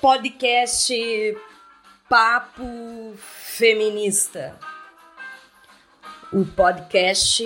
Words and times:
podcast 0.00 0.90
Papo 2.08 3.14
Feminista. 3.18 4.58
O 6.32 6.46
podcast 6.46 7.44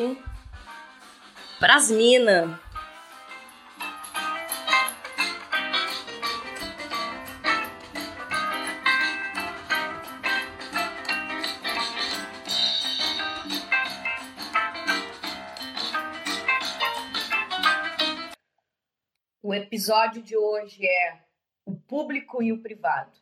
pras 1.58 1.90
mina. 1.90 2.60
O 19.42 19.52
episódio 19.52 20.22
de 20.22 20.36
hoje 20.36 20.86
é 20.86 21.33
público 21.94 22.42
e 22.42 22.50
o 22.50 22.60
privado. 22.60 23.16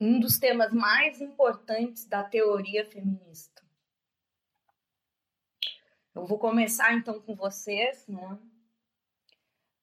Um 0.00 0.18
dos 0.18 0.40
temas 0.40 0.72
mais 0.72 1.20
importantes 1.20 2.04
da 2.04 2.24
teoria 2.24 2.84
feminista. 2.90 3.62
Eu 6.12 6.26
vou 6.26 6.36
começar 6.36 6.92
então 6.92 7.22
com 7.22 7.36
vocês, 7.36 8.04
né? 8.08 8.40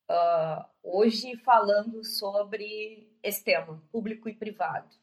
Uh, 0.09 0.66
hoje 0.84 1.38
falando 1.38 2.03
sobre 2.03 3.09
esse 3.23 3.42
tema, 3.42 3.81
público 3.89 4.28
e 4.28 4.36
privado. 4.36 4.94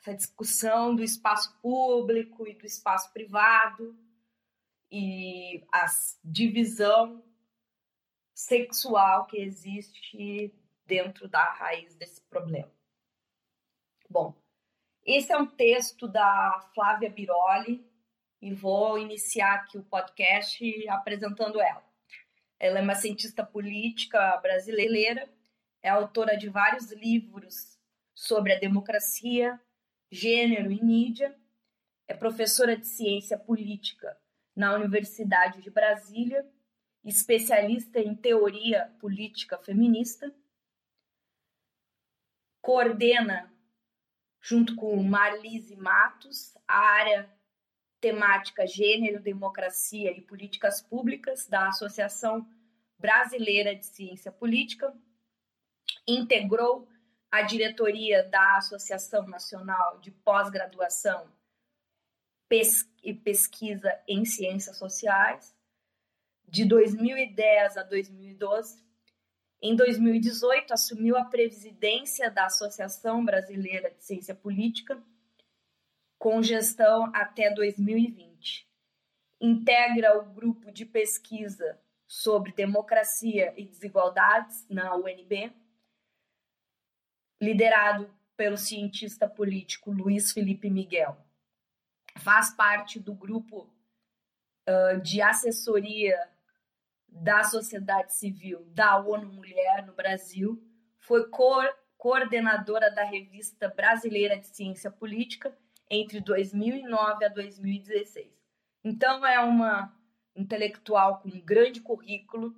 Essa 0.00 0.14
discussão 0.14 0.92
do 0.92 1.04
espaço 1.04 1.56
público 1.62 2.48
e 2.48 2.54
do 2.54 2.66
espaço 2.66 3.12
privado 3.12 3.96
e 4.90 5.64
a 5.72 5.86
divisão 6.24 7.24
sexual 8.34 9.26
que 9.26 9.36
existe 9.36 10.52
dentro 10.92 11.26
da 11.26 11.42
raiz 11.54 11.94
desse 11.94 12.20
problema. 12.20 12.70
Bom, 14.10 14.34
esse 15.06 15.32
é 15.32 15.38
um 15.38 15.46
texto 15.46 16.06
da 16.06 16.70
Flávia 16.74 17.08
Biroli 17.08 17.82
e 18.42 18.52
vou 18.52 18.98
iniciar 18.98 19.54
aqui 19.54 19.78
o 19.78 19.84
podcast 19.84 20.62
apresentando 20.90 21.62
ela. 21.62 21.82
Ela 22.60 22.80
é 22.80 22.82
uma 22.82 22.94
cientista 22.94 23.42
política 23.42 24.36
brasileira, 24.42 25.26
é 25.82 25.88
autora 25.88 26.36
de 26.36 26.50
vários 26.50 26.92
livros 26.92 27.78
sobre 28.14 28.52
a 28.52 28.60
democracia, 28.60 29.58
gênero 30.10 30.70
e 30.70 30.84
mídia, 30.84 31.34
é 32.06 32.12
professora 32.12 32.76
de 32.76 32.86
ciência 32.86 33.38
política 33.38 34.14
na 34.54 34.74
Universidade 34.74 35.62
de 35.62 35.70
Brasília, 35.70 36.46
especialista 37.02 37.98
em 37.98 38.14
teoria 38.14 38.94
política 39.00 39.56
feminista 39.56 40.30
coordena, 42.62 43.52
junto 44.40 44.76
com 44.76 45.02
Marlise 45.02 45.76
Matos, 45.76 46.56
a 46.66 46.78
área 46.78 47.30
temática 48.00 48.66
Gênero, 48.66 49.20
Democracia 49.20 50.16
e 50.16 50.22
Políticas 50.22 50.80
Públicas 50.80 51.46
da 51.46 51.68
Associação 51.68 52.48
Brasileira 52.98 53.74
de 53.74 53.84
Ciência 53.84 54.30
Política, 54.30 54.94
integrou 56.06 56.88
a 57.30 57.42
diretoria 57.42 58.22
da 58.24 58.58
Associação 58.58 59.26
Nacional 59.26 59.98
de 60.00 60.10
Pós-Graduação 60.10 61.30
e 63.02 63.14
Pesquisa 63.14 63.98
em 64.06 64.24
Ciências 64.24 64.76
Sociais, 64.76 65.56
de 66.46 66.64
2010 66.66 67.78
a 67.78 67.82
2012, 67.82 68.84
em 69.62 69.76
2018, 69.76 70.74
assumiu 70.74 71.16
a 71.16 71.24
presidência 71.24 72.28
da 72.28 72.46
Associação 72.46 73.24
Brasileira 73.24 73.90
de 73.90 74.04
Ciência 74.04 74.34
Política, 74.34 75.00
com 76.18 76.42
gestão 76.42 77.12
até 77.14 77.48
2020. 77.54 78.68
Integra 79.40 80.18
o 80.18 80.24
grupo 80.24 80.72
de 80.72 80.84
pesquisa 80.84 81.78
sobre 82.08 82.50
democracia 82.52 83.54
e 83.56 83.64
desigualdades 83.64 84.66
na 84.68 84.96
UNB, 84.96 85.52
liderado 87.40 88.12
pelo 88.36 88.56
cientista 88.56 89.28
político 89.28 89.92
Luiz 89.92 90.32
Felipe 90.32 90.68
Miguel. 90.68 91.16
Faz 92.18 92.52
parte 92.52 92.98
do 92.98 93.14
grupo 93.14 93.72
uh, 94.68 95.00
de 95.00 95.22
assessoria 95.22 96.31
da 97.12 97.44
sociedade 97.44 98.14
civil 98.14 98.64
da 98.70 98.98
ONU 98.98 99.32
Mulher 99.32 99.86
no 99.86 99.92
Brasil, 99.92 100.62
foi 100.98 101.28
co 101.28 101.62
coordenadora 101.96 102.90
da 102.90 103.04
Revista 103.04 103.68
Brasileira 103.68 104.36
de 104.36 104.48
Ciência 104.48 104.90
Política 104.90 105.56
entre 105.88 106.20
2009 106.20 107.24
a 107.24 107.28
2016. 107.28 108.26
Então 108.82 109.24
é 109.24 109.38
uma 109.38 109.96
intelectual 110.34 111.20
com 111.20 111.28
um 111.28 111.40
grande 111.40 111.80
currículo 111.80 112.56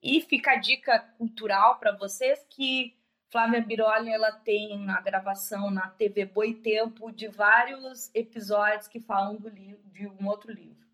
e 0.00 0.20
fica 0.20 0.52
a 0.52 0.56
dica 0.56 1.00
cultural 1.18 1.78
para 1.80 1.96
vocês 1.96 2.46
que 2.48 2.96
Flávia 3.30 3.60
Biroli 3.60 4.12
ela 4.12 4.30
tem 4.30 4.88
a 4.88 5.00
gravação 5.00 5.72
na 5.72 5.88
TV 5.88 6.24
Boitempo 6.24 7.10
de 7.10 7.26
vários 7.26 8.14
episódios 8.14 8.86
que 8.86 9.00
falam 9.00 9.34
do 9.34 9.48
livro, 9.48 9.82
de 9.90 10.06
um 10.06 10.28
outro 10.28 10.52
livro. 10.52 10.86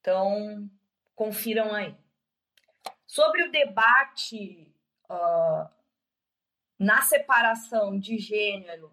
Então, 0.00 0.70
Confiram 1.14 1.74
aí. 1.74 1.94
Sobre 3.06 3.44
o 3.44 3.50
debate 3.50 4.74
uh, 5.10 5.68
na 6.78 7.02
separação 7.02 7.98
de 7.98 8.18
gênero 8.18 8.90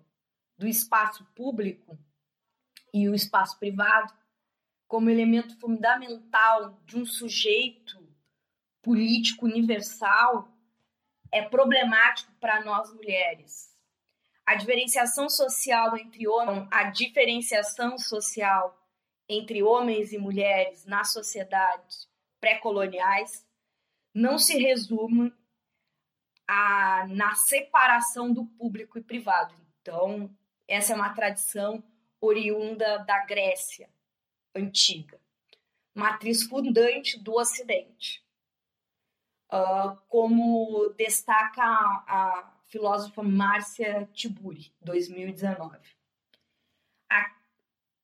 do 0.58 0.68
espaço 0.68 1.26
público 1.34 1.98
e 2.94 3.08
o 3.08 3.16
espaço 3.16 3.58
privado, 3.58 4.14
como 4.88 5.10
elemento 5.10 5.58
fundamental 5.60 6.80
de 6.86 6.98
um 6.98 7.06
sujeito 7.06 8.08
político 8.82 9.46
universal, 9.46 10.52
é 11.32 11.42
problemático 11.42 12.32
para 12.40 12.64
nós 12.64 12.92
mulheres. 12.94 13.76
A 14.46 14.56
diferenciação 14.56 15.30
social 15.30 15.96
entre 15.96 16.28
homens, 16.28 16.68
a 16.72 16.86
diferenciação 16.86 17.98
social 17.98 18.79
entre 19.30 19.62
homens 19.62 20.12
e 20.12 20.18
mulheres 20.18 20.86
na 20.86 21.04
sociedade 21.04 22.08
pré-coloniais 22.42 23.48
não 24.14 24.40
se 24.40 24.58
resume 24.58 25.32
a, 26.48 27.06
na 27.08 27.36
separação 27.36 28.34
do 28.34 28.46
público 28.46 28.98
e 28.98 29.04
privado. 29.04 29.54
Então, 29.82 30.36
essa 30.68 30.94
é 30.94 30.96
uma 30.96 31.14
tradição 31.14 31.84
oriunda 32.20 32.98
da 33.00 33.24
Grécia 33.26 33.88
antiga, 34.56 35.22
matriz 35.94 36.44
fundante 36.44 37.20
do 37.20 37.34
Ocidente. 37.34 38.26
Uh, 39.52 39.96
como 40.08 40.90
destaca 40.96 41.64
a, 41.64 42.04
a 42.08 42.60
filósofa 42.66 43.24
Márcia 43.24 44.08
Tiburi, 44.14 44.72
2019. 44.82 45.80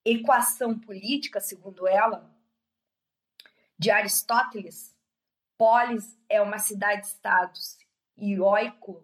Equação 0.06 0.78
política, 0.78 1.40
segundo 1.40 1.88
ela, 1.88 2.32
de 3.78 3.90
Aristóteles, 3.90 4.96
polis 5.58 6.16
é 6.30 6.40
uma 6.42 6.60
cidade-estado 6.60 7.60
e 8.16 8.40
oikos 8.40 9.04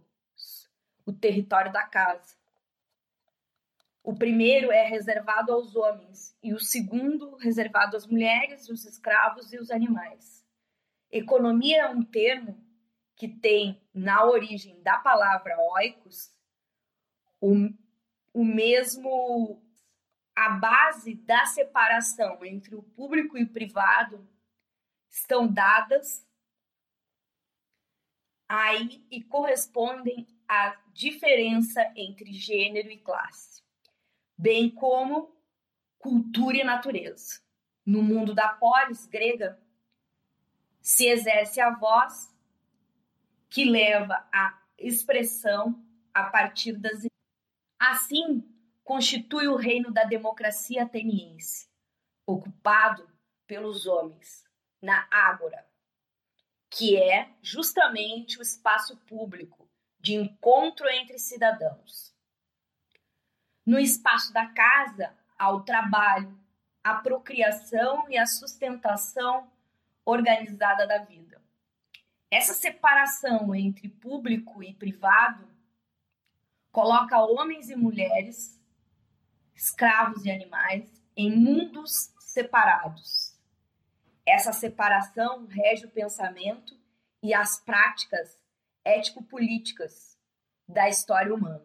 o 1.05 1.11
território 1.11 1.71
da 1.71 1.83
casa. 1.83 2.35
O 4.03 4.15
primeiro 4.15 4.71
é 4.71 4.83
reservado 4.83 5.51
aos 5.51 5.75
homens 5.75 6.35
e 6.41 6.53
o 6.53 6.59
segundo 6.59 7.35
reservado 7.35 7.97
às 7.97 8.07
mulheres, 8.07 8.69
os 8.69 8.85
escravos 8.85 9.51
e 9.53 9.59
os 9.59 9.69
animais. 9.69 10.45
Economia 11.11 11.83
é 11.83 11.89
um 11.89 12.03
termo 12.03 12.57
que 13.15 13.27
tem 13.27 13.79
na 13.93 14.25
origem 14.25 14.81
da 14.81 14.97
palavra 14.97 15.55
oikos 15.73 16.31
o, 17.39 17.53
o 18.33 18.43
mesmo 18.43 19.61
a 20.41 20.49
base 20.49 21.13
da 21.13 21.45
separação 21.45 22.43
entre 22.43 22.73
o 22.73 22.81
público 22.81 23.37
e 23.37 23.43
o 23.43 23.49
privado 23.49 24.27
estão 25.07 25.47
dadas 25.47 26.27
aí 28.49 29.05
e 29.11 29.21
correspondem 29.21 30.27
à 30.47 30.75
diferença 30.93 31.83
entre 31.95 32.33
gênero 32.33 32.89
e 32.89 32.97
classe, 32.97 33.63
bem 34.35 34.67
como 34.67 35.31
cultura 35.99 36.57
e 36.57 36.63
natureza. 36.63 37.39
No 37.85 38.01
mundo 38.01 38.33
da 38.33 38.49
polis 38.49 39.05
grega, 39.05 39.61
se 40.81 41.05
exerce 41.05 41.61
a 41.61 41.69
voz 41.69 42.35
que 43.47 43.63
leva 43.63 44.27
à 44.33 44.59
expressão 44.75 45.79
a 46.11 46.23
partir 46.31 46.73
das. 46.73 47.05
Assim, 47.79 48.50
constitui 48.91 49.47
o 49.47 49.55
reino 49.55 49.89
da 49.89 50.03
democracia 50.03 50.83
ateniense, 50.83 51.69
ocupado 52.25 53.09
pelos 53.47 53.87
homens 53.87 54.43
na 54.81 55.07
Ágora, 55.09 55.65
que 56.69 57.01
é 57.01 57.29
justamente 57.41 58.37
o 58.37 58.41
espaço 58.41 58.97
público 59.07 59.65
de 59.97 60.15
encontro 60.15 60.89
entre 60.89 61.17
cidadãos. 61.17 62.13
No 63.65 63.79
espaço 63.79 64.33
da 64.33 64.47
casa, 64.47 65.17
ao 65.39 65.63
trabalho, 65.63 66.37
a 66.83 66.95
procriação 66.95 68.09
e 68.09 68.17
a 68.17 68.25
sustentação 68.25 69.49
organizada 70.03 70.85
da 70.85 70.97
vida. 70.97 71.41
Essa 72.29 72.53
separação 72.53 73.55
entre 73.55 73.87
público 73.87 74.61
e 74.61 74.73
privado 74.73 75.47
coloca 76.73 77.23
homens 77.23 77.69
e 77.69 77.75
mulheres, 77.77 78.60
escravos 79.61 80.25
e 80.25 80.31
animais, 80.31 80.89
em 81.15 81.29
mundos 81.29 82.11
separados. 82.19 83.37
Essa 84.25 84.51
separação 84.51 85.45
rege 85.45 85.85
o 85.85 85.91
pensamento 85.91 86.75
e 87.21 87.31
as 87.31 87.59
práticas 87.59 88.39
ético-políticas 88.83 90.17
da 90.67 90.89
história 90.89 91.31
humana. 91.31 91.63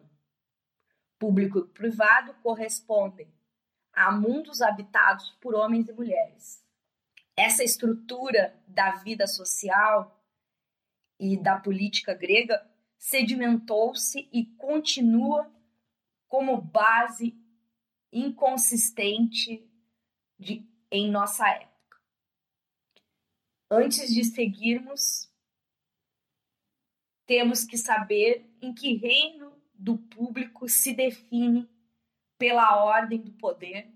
Público 1.17 1.57
e 1.57 1.67
privado 1.69 2.35
correspondem 2.43 3.33
a 3.91 4.11
mundos 4.11 4.61
habitados 4.61 5.31
por 5.41 5.55
homens 5.55 5.89
e 5.89 5.93
mulheres. 5.93 6.63
Essa 7.35 7.63
estrutura 7.63 8.55
da 8.67 8.91
vida 8.97 9.25
social 9.25 10.23
e 11.19 11.35
da 11.35 11.59
política 11.59 12.13
grega 12.13 12.63
sedimentou-se 12.95 14.29
e 14.31 14.45
continua 14.55 15.51
como 16.27 16.61
base 16.61 17.35
inconsistente 18.11 19.69
de, 20.37 20.67
em 20.91 21.09
nossa 21.09 21.47
época. 21.49 22.01
Antes 23.69 24.13
de 24.13 24.23
seguirmos, 24.23 25.29
temos 27.25 27.65
que 27.65 27.77
saber 27.77 28.49
em 28.61 28.73
que 28.73 28.95
reino 28.95 29.53
do 29.73 29.97
público 29.97 30.69
se 30.69 30.93
define 30.93 31.69
pela 32.37 32.83
ordem 32.83 33.21
do 33.21 33.31
poder 33.33 33.91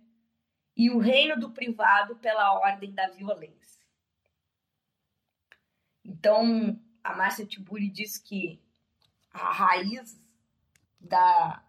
e 0.75 0.89
o 0.89 0.97
reino 0.97 1.39
do 1.39 1.51
privado 1.51 2.15
pela 2.17 2.53
ordem 2.59 2.93
da 2.93 3.07
violência. 3.09 3.81
Então, 6.03 6.79
a 7.03 7.15
Márcia 7.15 7.45
Tiburi 7.45 7.89
diz 7.89 8.17
que 8.17 8.61
a 9.31 9.51
raiz 9.51 10.19
da 10.99 11.63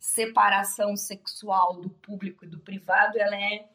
separação 0.00 0.96
sexual 0.96 1.74
do 1.74 1.90
público 1.90 2.44
e 2.44 2.48
do 2.48 2.58
privado 2.58 3.18
ela 3.18 3.36
é 3.36 3.68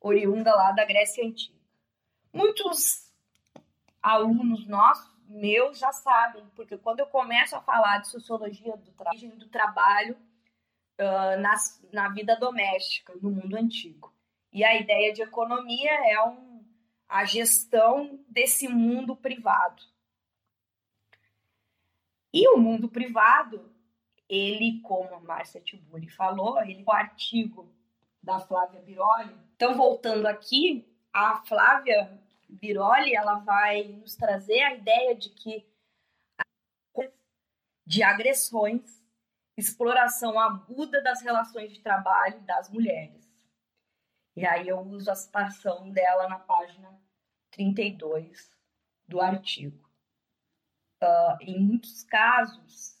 oriunda 0.00 0.54
lá 0.54 0.70
da 0.70 0.84
Grécia 0.84 1.26
Antiga. 1.26 1.58
Muitos 2.32 3.12
alunos 4.00 4.66
nossos, 4.68 5.10
meus, 5.26 5.78
já 5.78 5.92
sabem, 5.92 6.46
porque 6.54 6.78
quando 6.78 7.00
eu 7.00 7.06
começo 7.06 7.56
a 7.56 7.60
falar 7.60 7.98
de 7.98 8.08
sociologia 8.08 8.76
do, 8.76 8.92
tra 8.92 9.10
do 9.36 9.48
trabalho, 9.48 10.16
uh, 11.00 11.40
na, 11.40 11.54
na 11.92 12.08
vida 12.10 12.36
doméstica, 12.36 13.12
no 13.20 13.30
mundo 13.30 13.56
antigo. 13.56 14.14
E 14.52 14.64
a 14.64 14.76
ideia 14.76 15.12
de 15.12 15.22
economia 15.22 15.90
é 16.10 16.22
um, 16.24 16.64
a 17.08 17.24
gestão 17.24 18.20
desse 18.28 18.68
mundo 18.68 19.16
privado. 19.16 19.82
E 22.32 22.48
o 22.48 22.56
mundo 22.56 22.88
privado, 22.88 23.72
ele, 24.30 24.80
como 24.80 25.12
a 25.14 25.20
Márcia 25.20 25.60
Tiburi 25.60 26.08
falou, 26.08 26.62
ele 26.62 26.84
o 26.86 26.92
artigo 26.92 27.68
da 28.22 28.38
Flávia 28.38 28.80
Biroli. 28.80 29.36
Então, 29.56 29.74
voltando 29.74 30.26
aqui, 30.26 30.88
a 31.12 31.42
Flávia 31.42 32.16
Biroli, 32.48 33.14
ela 33.14 33.40
vai 33.40 33.82
nos 33.84 34.14
trazer 34.14 34.62
a 34.62 34.74
ideia 34.74 35.14
de 35.16 35.30
que 35.30 35.68
de 37.84 38.04
agressões 38.04 39.00
exploração 39.56 40.38
aguda 40.38 41.02
das 41.02 41.20
relações 41.22 41.72
de 41.72 41.80
trabalho 41.80 42.40
das 42.42 42.70
mulheres. 42.70 43.28
E 44.36 44.46
aí 44.46 44.68
eu 44.68 44.78
uso 44.78 45.10
a 45.10 45.14
citação 45.14 45.90
dela 45.90 46.28
na 46.28 46.38
página 46.38 46.98
32 47.50 48.56
do 49.08 49.20
artigo. 49.20 49.90
Uh, 51.02 51.36
em 51.40 51.58
muitos 51.58 52.04
casos, 52.04 52.99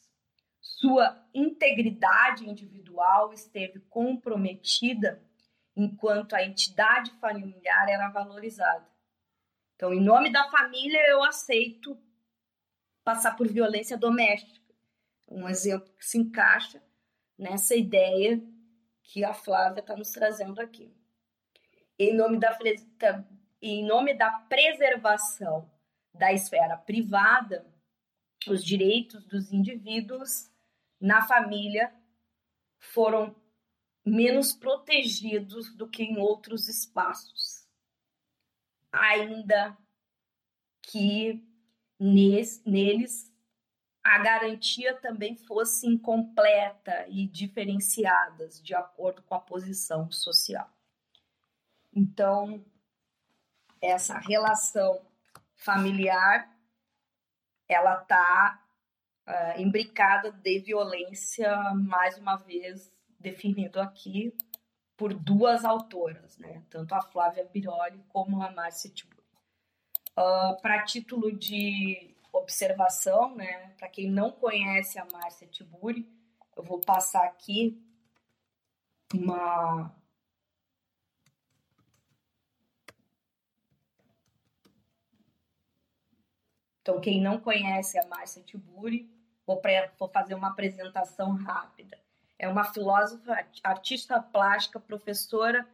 sua 0.80 1.22
integridade 1.34 2.48
individual 2.48 3.32
esteve 3.32 3.80
comprometida 3.80 5.22
enquanto 5.76 6.34
a 6.34 6.42
entidade 6.42 7.10
familiar 7.20 7.88
era 7.88 8.08
valorizada. 8.08 8.88
Então, 9.76 9.92
em 9.92 10.00
nome 10.00 10.32
da 10.32 10.50
família, 10.50 11.00
eu 11.08 11.22
aceito 11.22 11.98
passar 13.04 13.36
por 13.36 13.46
violência 13.46 13.96
doméstica 13.96 14.60
um 15.28 15.48
exemplo 15.48 15.92
que 15.96 16.04
se 16.04 16.18
encaixa 16.18 16.82
nessa 17.38 17.76
ideia 17.76 18.42
que 19.02 19.24
a 19.24 19.32
Flávia 19.32 19.80
está 19.80 19.96
nos 19.96 20.10
trazendo 20.10 20.60
aqui. 20.60 20.92
Em 21.98 22.14
nome 22.14 22.38
da, 22.38 22.58
em 23.62 23.86
nome 23.86 24.14
da 24.14 24.30
preservação 24.30 25.70
da 26.12 26.32
esfera 26.32 26.76
privada, 26.76 27.64
os 28.48 28.64
direitos 28.64 29.24
dos 29.26 29.52
indivíduos 29.52 30.49
na 31.00 31.22
família 31.22 31.92
foram 32.78 33.34
menos 34.04 34.52
protegidos 34.52 35.74
do 35.74 35.88
que 35.88 36.02
em 36.02 36.18
outros 36.18 36.68
espaços. 36.68 37.66
Ainda 38.92 39.76
que 40.82 41.42
neles 41.98 43.30
a 44.02 44.18
garantia 44.18 44.94
também 44.96 45.36
fosse 45.36 45.86
incompleta 45.86 47.06
e 47.08 47.26
diferenciadas 47.26 48.60
de 48.62 48.74
acordo 48.74 49.22
com 49.22 49.34
a 49.34 49.40
posição 49.40 50.10
social. 50.10 50.68
Então, 51.92 52.64
essa 53.80 54.18
relação 54.18 55.04
familiar 55.54 56.50
ela 57.68 58.02
está 58.02 58.60
uh, 59.26 59.30
ah, 59.30 59.60
imbricada 59.60 60.30
de 60.32 60.58
violência, 60.58 61.52
mais 61.74 62.18
uma 62.18 62.36
vez 62.36 62.92
definido 63.18 63.80
aqui 63.80 64.34
por 64.96 65.14
duas 65.14 65.64
autoras, 65.64 66.36
né? 66.38 66.62
tanto 66.68 66.94
a 66.94 67.00
Flávia 67.00 67.44
Biroli 67.44 68.02
como 68.08 68.42
a 68.42 68.50
Márcia 68.50 68.90
Tiburi. 68.90 69.20
Uh, 70.12 70.60
Para 70.60 70.84
título 70.84 71.32
de 71.32 72.14
observação, 72.32 73.34
né? 73.34 73.74
Para 73.78 73.88
quem 73.88 74.10
não 74.10 74.30
conhece 74.30 74.98
a 74.98 75.06
Márcia 75.10 75.46
Tiburi, 75.48 76.08
eu 76.56 76.62
vou 76.62 76.80
passar 76.80 77.24
aqui 77.24 77.82
uma 79.14 79.94
Então, 86.82 87.00
quem 87.00 87.20
não 87.20 87.38
conhece 87.38 87.98
a 87.98 88.06
Márcia 88.06 88.42
Tiburi, 88.42 89.10
vou, 89.46 89.60
vou 89.98 90.08
fazer 90.08 90.34
uma 90.34 90.48
apresentação 90.48 91.34
rápida. 91.36 91.98
É 92.38 92.48
uma 92.48 92.64
filósofa, 92.64 93.46
artista 93.62 94.20
plástica, 94.20 94.80
professora 94.80 95.68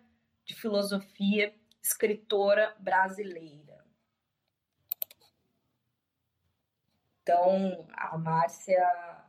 de 0.44 0.54
filosofia, 0.54 1.54
escritora 1.80 2.74
brasileira. 2.80 3.84
Então, 7.22 7.86
a 7.92 8.18
Márcia 8.18 9.24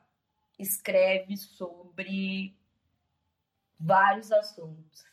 escreve 0.57 1.38
sobre 1.38 2.55
vários 3.79 4.31
assuntos. 4.31 5.05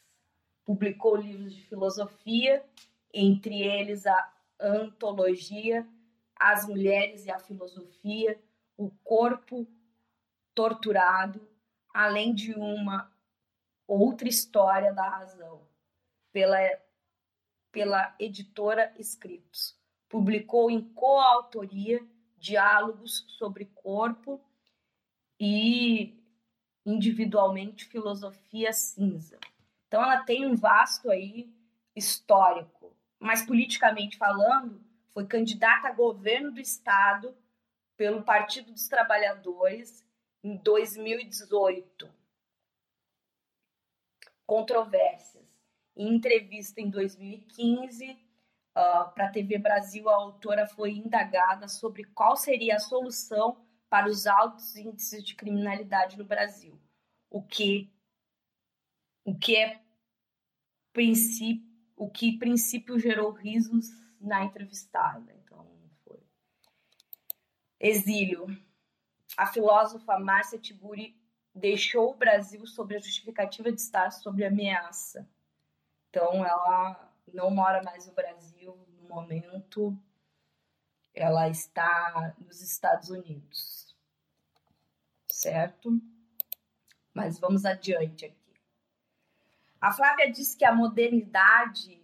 Publicou 0.65 1.17
livros 1.17 1.55
de 1.55 1.63
filosofia, 1.67 2.65
entre 3.13 3.63
eles 3.63 4.07
a 4.07 4.33
antologia 4.59 5.87
As 6.45 6.67
Mulheres 6.67 7.25
e 7.25 7.31
a 7.31 7.39
Filosofia, 7.39 8.39
O 8.77 8.91
Corpo 9.03 9.67
Torturado, 10.55 11.41
além 11.89 12.35
de 12.35 12.53
uma 12.53 13.11
outra 13.89 14.29
história 14.29 14.93
da 14.93 15.09
razão, 15.09 15.67
pela, 16.31 16.59
pela 17.73 18.15
editora 18.19 18.95
Escritos. 18.99 19.75
Publicou 20.07 20.71
em 20.71 20.83
coautoria 20.93 22.07
diálogos 22.37 23.25
sobre 23.39 23.65
corpo 23.77 24.39
e 25.41 26.23
individualmente 26.85 27.87
filosofia 27.87 28.71
cinza. 28.71 29.39
Então 29.89 30.03
ela 30.03 30.23
tem 30.25 30.45
um 30.45 30.55
vasto 30.55 31.11
aí 31.11 31.51
histórico, 31.97 32.95
mas 33.19 33.47
politicamente 33.47 34.19
falando, 34.19 34.85
foi 35.15 35.27
candidata 35.27 35.89
a 35.89 35.93
governo 35.93 36.51
do 36.51 36.61
estado 36.61 37.35
pelo 37.97 38.25
Partido 38.25 38.73
dos 38.73 38.89
Trabalhadores 38.89 40.05
em 40.43 40.57
2018. 40.57 42.13
Controvérsias. 44.45 45.45
Em 45.97 46.13
entrevista 46.17 46.81
em 46.81 46.91
2015, 46.91 48.25
Uh, 48.77 49.09
Para 49.15 49.27
a 49.27 49.31
TV 49.31 49.57
Brasil, 49.57 50.11
a 50.11 50.17
autora 50.17 50.67
foi 50.67 50.95
indagada 50.95 51.69
sobre 51.69 52.03
qual 52.07 52.37
seria 52.37 52.75
a 52.75 52.81
solução 52.81 53.65
para 53.89 54.09
os 54.09 54.27
altos 54.27 54.75
índices 54.75 55.23
de 55.23 55.37
criminalidade 55.37 56.19
no 56.19 56.25
Brasil, 56.25 56.77
o 57.31 57.41
que 57.41 57.89
o 59.25 59.39
que 59.39 59.55
é 59.55 59.81
princípio, 60.93 61.65
o 61.97 62.11
que 62.11 62.37
princípio 62.37 62.99
gerou 62.99 63.31
risos 63.31 63.89
na 64.25 64.45
entrevistada. 64.45 65.33
Então, 65.35 65.67
foi. 66.05 66.21
Exílio. 67.79 68.47
A 69.37 69.47
filósofa 69.47 70.19
Márcia 70.19 70.59
Tiburi 70.59 71.21
deixou 71.55 72.13
o 72.13 72.17
Brasil 72.17 72.67
sob 72.67 72.97
a 72.97 72.99
justificativa 72.99 73.71
de 73.71 73.81
estar 73.81 74.11
sob 74.11 74.45
ameaça. 74.45 75.29
Então, 76.09 76.45
ela 76.45 77.13
não 77.33 77.51
mora 77.51 77.83
mais 77.83 78.07
no 78.07 78.15
Brasil 78.15 78.77
no 79.01 79.09
momento. 79.09 79.97
Ela 81.13 81.49
está 81.49 82.35
nos 82.39 82.61
Estados 82.61 83.11
Unidos. 83.11 83.97
Certo? 85.31 86.01
Mas 87.13 87.39
vamos 87.39 87.65
adiante 87.65 88.27
aqui. 88.27 88.55
A 89.81 89.93
Flávia 89.93 90.31
diz 90.31 90.55
que 90.55 90.65
a 90.65 90.75
modernidade, 90.75 92.03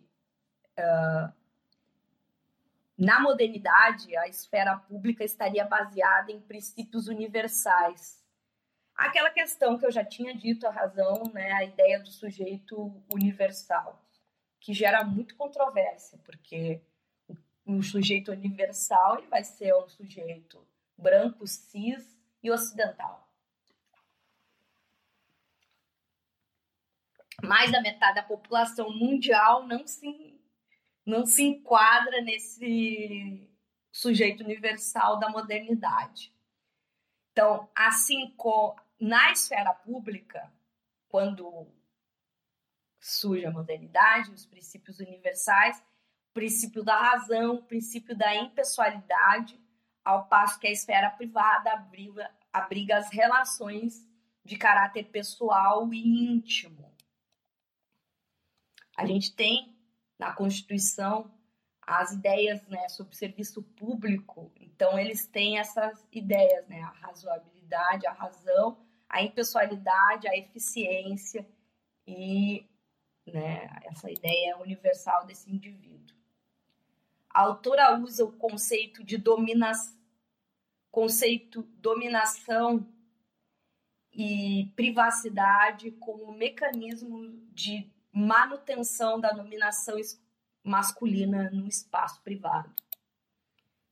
na 3.01 3.19
modernidade, 3.19 4.15
a 4.15 4.29
esfera 4.29 4.77
pública 4.77 5.25
estaria 5.25 5.65
baseada 5.65 6.31
em 6.31 6.41
princípios 6.41 7.09
universais. 7.09 8.23
Aquela 8.95 9.31
questão 9.31 9.79
que 9.79 9.87
eu 9.87 9.91
já 9.91 10.05
tinha 10.05 10.37
dito, 10.37 10.67
a 10.67 10.71
razão, 10.71 11.23
né, 11.33 11.51
a 11.53 11.65
ideia 11.65 11.99
do 11.99 12.11
sujeito 12.11 13.03
universal, 13.11 14.05
que 14.61 14.75
gera 14.75 15.03
muito 15.03 15.35
controvérsia, 15.35 16.19
porque 16.27 16.83
o 17.65 17.83
sujeito 17.83 18.33
universal 18.33 19.17
ele 19.17 19.29
vai 19.29 19.45
ser 19.45 19.75
um 19.75 19.89
sujeito 19.89 20.63
branco, 20.99 21.47
cis 21.47 22.21
e 22.43 22.51
ocidental. 22.51 23.31
mais 27.43 27.73
da 27.73 27.81
metade 27.81 28.17
da 28.17 28.23
população 28.23 28.91
mundial 28.91 29.67
não 29.67 29.87
se, 29.87 30.39
não 31.11 31.27
se 31.27 31.43
enquadra 31.43 32.23
nesse 32.23 33.47
sujeito 33.93 34.45
universal 34.45 35.19
da 35.19 35.29
modernidade. 35.29 36.33
Então, 37.33 37.69
assim 37.75 38.31
como 38.37 38.77
na 38.99 39.33
esfera 39.33 39.75
pública, 39.75 40.53
quando 41.09 41.67
surge 42.99 43.45
a 43.47 43.51
modernidade, 43.51 44.31
os 44.31 44.47
princípios 44.47 45.01
universais, 45.01 45.79
o 46.31 46.33
princípio 46.35 46.85
da 46.85 46.97
razão, 46.97 47.57
o 47.57 47.63
princípio 47.63 48.17
da 48.17 48.35
impessoalidade, 48.37 49.59
ao 50.05 50.27
passo 50.27 50.59
que 50.61 50.67
a 50.67 50.71
esfera 50.73 51.11
privada 51.11 51.73
abriga, 51.73 52.31
abriga 52.53 52.99
as 52.99 53.11
relações 53.11 54.07
de 54.45 54.57
caráter 54.57 55.05
pessoal 55.05 55.93
e 55.93 56.33
íntimo. 56.33 56.91
A 58.97 59.07
gente 59.07 59.35
tem 59.35 59.75
na 60.21 60.33
Constituição 60.33 61.31
as 61.83 62.13
ideias 62.13 62.65
né, 62.69 62.89
sobre 62.89 63.17
serviço 63.17 63.63
público, 63.63 64.53
então 64.61 64.97
eles 64.97 65.27
têm 65.27 65.59
essas 65.59 66.07
ideias, 66.13 66.65
né, 66.69 66.83
a 66.83 66.91
razoabilidade, 66.91 68.07
a 68.07 68.13
razão, 68.13 68.79
a 69.09 69.23
impessoalidade, 69.23 70.29
a 70.29 70.37
eficiência 70.37 71.45
e 72.07 72.65
né, 73.27 73.81
essa 73.87 74.09
ideia 74.09 74.57
universal 74.59 75.27
desse 75.27 75.51
indivíduo. 75.51 76.17
A 77.29 77.41
autora 77.41 77.99
usa 77.99 78.25
o 78.25 78.33
conceito 78.33 79.03
de 79.03 79.17
domina 79.17 79.73
conceito 80.93 81.63
dominação 81.79 82.87
e 84.13 84.73
privacidade 84.77 85.93
como 85.93 86.33
mecanismo 86.33 87.31
de 87.53 87.91
manutenção 88.13 89.21
da 89.21 89.33
dominação 89.33 89.97
masculina 90.63 91.51
no 91.51 91.67
espaço 91.67 92.21
privado. 92.23 92.75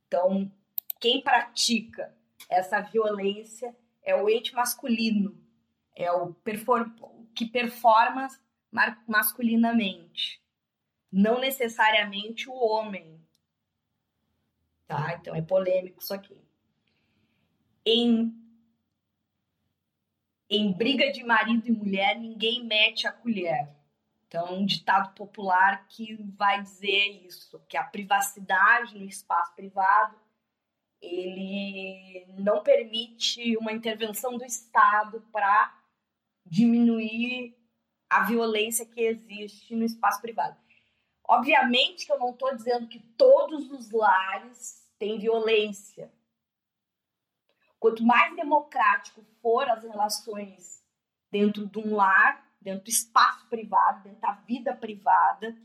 Então, 0.06 0.50
quem 1.00 1.22
pratica 1.22 2.14
essa 2.48 2.80
violência 2.80 3.76
é 4.02 4.14
o 4.14 4.28
ente 4.28 4.54
masculino, 4.54 5.38
é 5.94 6.10
o 6.10 6.32
perform 6.34 6.90
que 7.34 7.46
performa 7.46 8.26
masculinamente, 9.06 10.42
não 11.10 11.38
necessariamente 11.38 12.48
o 12.48 12.54
homem. 12.54 13.20
Tá? 14.86 15.14
Então 15.14 15.34
é 15.34 15.42
polêmico 15.42 16.00
isso 16.00 16.12
aqui. 16.12 16.40
Em 17.84 18.34
em 20.50 20.72
briga 20.72 21.12
de 21.12 21.22
marido 21.22 21.68
e 21.68 21.70
mulher, 21.70 22.18
ninguém 22.18 22.64
mete 22.64 23.06
a 23.06 23.12
colher. 23.12 23.68
Então, 24.28 24.58
um 24.58 24.66
ditado 24.66 25.14
popular 25.14 25.88
que 25.88 26.14
vai 26.36 26.62
dizer 26.62 27.24
isso, 27.26 27.58
que 27.66 27.78
a 27.78 27.82
privacidade 27.82 28.98
no 28.98 29.06
espaço 29.06 29.54
privado 29.54 30.14
ele 31.00 32.26
não 32.38 32.62
permite 32.62 33.56
uma 33.56 33.72
intervenção 33.72 34.36
do 34.36 34.44
Estado 34.44 35.22
para 35.32 35.74
diminuir 36.44 37.56
a 38.10 38.24
violência 38.24 38.84
que 38.84 39.00
existe 39.00 39.74
no 39.74 39.84
espaço 39.84 40.20
privado. 40.20 40.58
Obviamente 41.24 42.04
que 42.04 42.12
eu 42.12 42.18
não 42.18 42.30
estou 42.30 42.54
dizendo 42.54 42.88
que 42.88 43.00
todos 43.16 43.70
os 43.70 43.90
lares 43.90 44.90
têm 44.98 45.18
violência. 45.18 46.12
Quanto 47.78 48.02
mais 48.02 48.34
democrático 48.34 49.22
for 49.40 49.68
as 49.68 49.82
relações 49.82 50.82
dentro 51.30 51.66
de 51.66 51.78
um 51.78 51.94
lar, 51.94 52.47
dentro 52.68 52.84
do 52.84 52.90
espaço 52.90 53.46
privado, 53.48 54.02
dentro 54.02 54.20
da 54.20 54.32
vida 54.32 54.76
privada, 54.76 55.56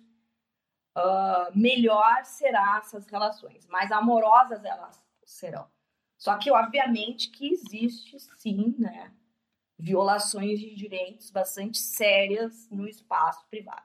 uh, 0.97 1.57
melhor 1.57 2.23
serão 2.23 2.77
essas 2.77 3.05
relações, 3.07 3.67
mais 3.67 3.91
amorosas 3.91 4.63
elas 4.63 5.03
serão. 5.25 5.69
Só 6.17 6.37
que, 6.37 6.49
obviamente, 6.49 7.29
que 7.29 7.51
existe 7.51 8.17
sim, 8.37 8.73
né, 8.79 9.13
violações 9.77 10.59
de 10.59 10.73
direitos 10.73 11.29
bastante 11.29 11.77
sérias 11.77 12.69
no 12.69 12.87
espaço 12.87 13.45
privado. 13.49 13.83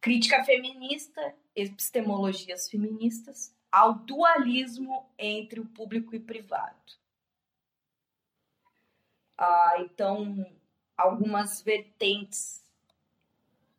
Crítica 0.00 0.42
feminista, 0.44 1.36
epistemologias 1.54 2.70
feministas, 2.70 3.54
ao 3.70 3.94
dualismo 3.94 5.12
entre 5.18 5.60
o 5.60 5.66
público 5.66 6.16
e 6.16 6.20
privado. 6.20 7.01
Ah, 9.36 9.74
então, 9.80 10.46
algumas 10.96 11.62
vertentes 11.62 12.62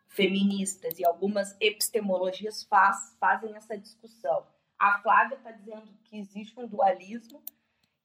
feministas 0.07 0.99
e 0.99 1.05
algumas 1.05 1.55
epistemologias 1.59 2.63
faz, 2.63 3.15
fazem 3.19 3.55
essa 3.55 3.77
discussão. 3.77 4.45
A 4.77 5.01
Flávia 5.01 5.35
está 5.35 5.51
dizendo 5.51 5.91
que 6.03 6.17
existe 6.17 6.59
um 6.59 6.67
dualismo 6.67 7.41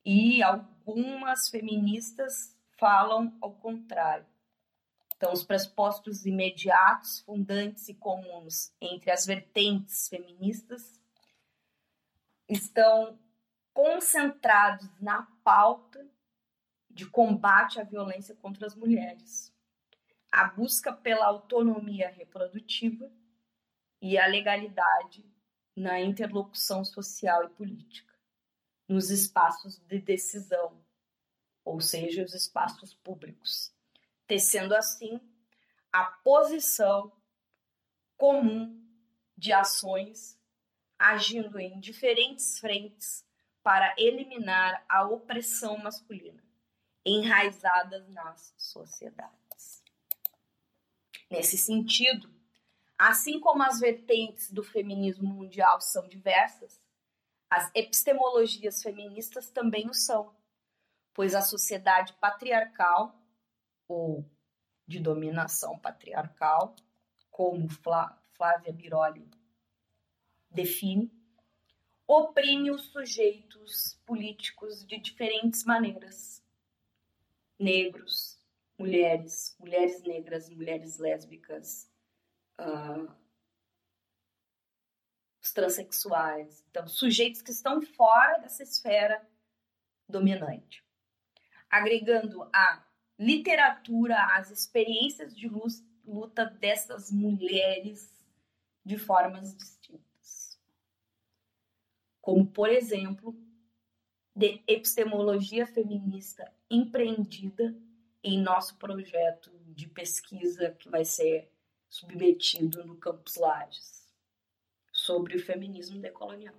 e 0.05 0.43
algumas 0.43 1.49
feministas 1.49 2.57
falam 2.79 3.37
ao 3.41 3.53
contrário. 3.53 4.27
Então, 5.17 5.33
os 5.33 5.43
pressupostos 5.43 6.25
imediatos, 6.25 7.21
fundantes 7.21 7.89
e 7.89 7.95
comuns 7.95 8.73
entre 8.81 9.11
as 9.11 9.27
vertentes 9.27 10.09
feministas 10.09 10.99
estão 12.49 13.19
concentrados 13.75 14.89
na 15.01 15.25
pauta 15.43 16.07
de 16.91 17.07
combate 17.07 17.81
à 17.81 17.85
violência 17.85 18.35
contra 18.35 18.67
as 18.67 18.75
mulheres, 18.75 19.55
a 20.31 20.45
busca 20.45 20.93
pela 20.93 21.27
autonomia 21.27 22.11
reprodutiva 22.11 23.11
e 24.01 24.19
a 24.19 24.27
legalidade 24.27 25.25
na 25.77 26.01
interlocução 26.01 26.85
social 26.85 27.45
e 27.45 27.51
política, 27.51 28.15
nos 28.87 29.11
espaços 29.11 29.79
de 29.79 30.01
decisão, 30.01 30.83
ou 31.65 31.81
seja, 31.81 32.25
os 32.25 32.35
espaços 32.35 32.95
públicos, 32.95 33.73
tecendo 34.27 34.75
assim 34.75 35.21
a 35.93 36.05
posição 36.05 37.13
comum 38.17 38.85
de 39.37 39.53
ações 39.53 40.39
agindo 40.99 41.61
em 41.61 41.79
diferentes 41.79 42.59
frentes 42.59 43.25
para 43.63 43.95
eliminar 43.97 44.85
a 44.89 45.05
opressão 45.05 45.79
masculina 45.79 46.48
enraizadas 47.09 48.09
nas 48.09 48.55
sociedades. 48.57 49.83
Nesse 51.31 51.59
sentido, 51.59 52.31
assim 52.97 53.39
como 53.39 53.63
as 53.63 53.81
vertentes 53.81 54.51
do 54.51 54.63
feminismo 54.63 55.29
mundial 55.29 55.81
são 55.81 56.09
diversas, 56.09 56.81
as 57.51 57.71
epistemologias 57.75 58.83
feministas 58.83 59.51
também 59.51 59.89
o 59.89 59.95
são, 59.95 60.35
pois 61.15 61.35
a 61.35 61.43
sociedade 61.43 62.13
patriarcal 62.15 63.15
ou 63.87 64.25
de 64.87 64.99
dominação 65.01 65.79
patriarcal, 65.79 66.75
como 67.31 67.69
Flávia 67.69 68.73
Biroli 68.73 69.29
define, 70.51 71.13
oprime 72.07 72.71
os 72.71 72.87
sujeitos 72.87 74.01
políticos 74.07 74.85
de 74.87 74.99
diferentes 74.99 75.65
maneiras. 75.65 76.43
Negros, 77.59 78.39
mulheres, 78.79 79.57
mulheres 79.59 80.03
negras, 80.03 80.49
mulheres 80.49 80.99
lésbicas, 80.99 81.91
uh, 82.61 83.13
os 85.43 85.53
transexuais. 85.53 86.65
Então, 86.71 86.87
sujeitos 86.87 87.43
que 87.43 87.51
estão 87.51 87.83
fora 87.83 88.39
dessa 88.39 88.63
esfera 88.63 89.27
dominante. 90.09 90.85
Agregando 91.69 92.49
a 92.55 92.85
literatura, 93.19 94.17
as 94.37 94.51
experiências 94.51 95.37
de 95.37 95.49
luta 96.05 96.45
dessas 96.45 97.11
mulheres 97.11 98.17
de 98.85 98.97
formas 98.97 99.55
distintas. 99.57 100.59
Como, 102.21 102.47
por 102.47 102.71
exemplo, 102.71 103.37
de 104.39 104.63
epistemologia 104.69 105.67
feminista 105.67 106.49
empreendida 106.71 107.77
em 108.23 108.41
nosso 108.41 108.77
projeto 108.77 109.51
de 109.75 109.89
pesquisa 109.89 110.71
que 110.79 110.89
vai 110.89 111.05
ser 111.05 111.51
submetido 111.89 112.85
no 112.85 112.95
Campus 112.95 113.35
Lages 113.35 114.07
sobre 114.93 115.37
o 115.37 115.45
feminismo 115.45 116.01
decolonial. 116.01 116.55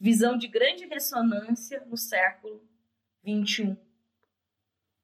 Visão 0.00 0.36
de 0.36 0.48
grande 0.48 0.86
ressonância 0.86 1.84
no 1.86 1.96
século 1.96 2.66
XXI, 3.24 3.76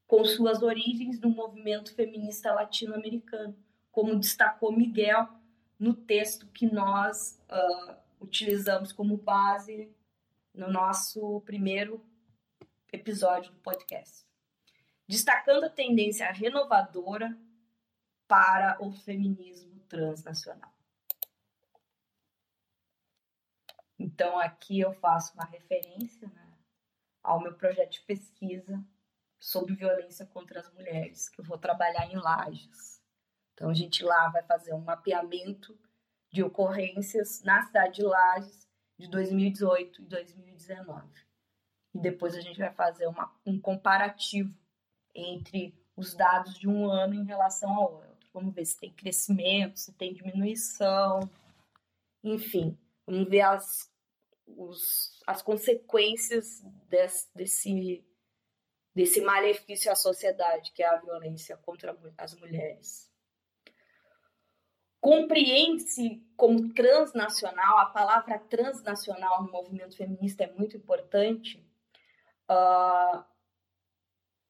com 0.05 0.25
suas 0.25 0.65
origens 0.65 1.21
no 1.21 1.31
movimento 1.31 1.95
feminista 1.95 2.53
latino-americano, 2.53 3.57
como 3.93 4.19
destacou 4.19 4.73
Miguel 4.73 5.29
no 5.79 5.95
texto 5.95 6.49
que 6.49 6.67
nós 6.67 7.41
uh, 7.49 7.95
utilizamos 8.21 8.93
como 8.93 9.17
base 9.17 9.95
no 10.55 10.71
nosso 10.71 11.41
primeiro 11.41 12.01
episódio 12.93 13.51
do 13.53 13.59
podcast, 13.59 14.25
destacando 15.07 15.65
a 15.65 15.71
tendência 15.71 16.31
renovadora 16.31 17.37
para 18.29 18.79
o 18.81 18.93
feminismo 18.93 19.81
transnacional. 19.89 20.73
Então, 23.99 24.39
aqui 24.39 24.81
eu 24.81 24.93
faço 24.95 25.35
uma 25.35 25.45
referência 25.45 26.29
né, 26.29 26.59
ao 27.23 27.41
meu 27.41 27.55
projeto 27.55 27.93
de 27.93 28.01
pesquisa 28.03 28.85
sobre 29.41 29.75
violência 29.75 30.25
contra 30.27 30.61
as 30.61 30.73
mulheres, 30.73 31.29
que 31.29 31.41
eu 31.41 31.45
vou 31.45 31.59
trabalhar 31.59 32.07
em 32.07 32.17
Lages. 32.17 33.03
Então, 33.53 33.71
a 33.71 33.75
gente 33.75 34.05
lá 34.05 34.29
vai 34.29 34.43
fazer 34.45 34.73
um 34.73 34.81
mapeamento 34.81 35.79
de 36.31 36.43
ocorrências 36.43 37.43
na 37.43 37.63
cidade 37.63 37.97
de 37.97 38.03
Lages 38.03 38.64
de 38.99 39.09
2018 39.09 40.03
e 40.03 40.05
2019. 40.07 41.09
E 41.95 41.99
depois 41.99 42.35
a 42.35 42.41
gente 42.41 42.59
vai 42.59 42.73
fazer 42.73 43.07
uma, 43.07 43.33
um 43.47 43.61
comparativo 43.61 44.53
entre 45.15 45.75
os 45.97 46.15
dados 46.15 46.59
de 46.59 46.69
um 46.69 46.89
ano 46.91 47.15
em 47.15 47.25
relação 47.25 47.73
ao 47.73 47.95
outro. 47.95 48.29
Vamos 48.33 48.55
ver 48.55 48.65
se 48.65 48.79
tem 48.79 48.93
crescimento, 48.93 49.79
se 49.79 49.93
tem 49.93 50.13
diminuição, 50.13 51.21
enfim, 52.23 52.77
vamos 53.07 53.29
ver 53.29 53.43
as, 53.43 53.93
os, 54.47 55.23
as 55.25 55.41
consequências 55.41 56.63
desse, 56.89 57.29
desse, 57.33 58.05
desse 58.93 59.21
malefício 59.21 59.93
à 59.93 59.95
sociedade, 59.95 60.73
que 60.73 60.83
é 60.83 60.89
a 60.89 60.97
violência 60.97 61.57
contra 61.59 61.97
as 62.19 62.35
mulheres 62.35 63.14
compreende-se 65.05 66.27
como 66.35 66.73
transnacional, 66.73 67.79
a 67.79 67.85
palavra 67.85 68.39
transnacional 68.39 69.43
no 69.43 69.53
movimento 69.53 69.99
feminista 69.99 70.45
é 70.45 70.53
muito 70.53 70.79
importante. 70.79 71.63
Uh, 72.51 73.23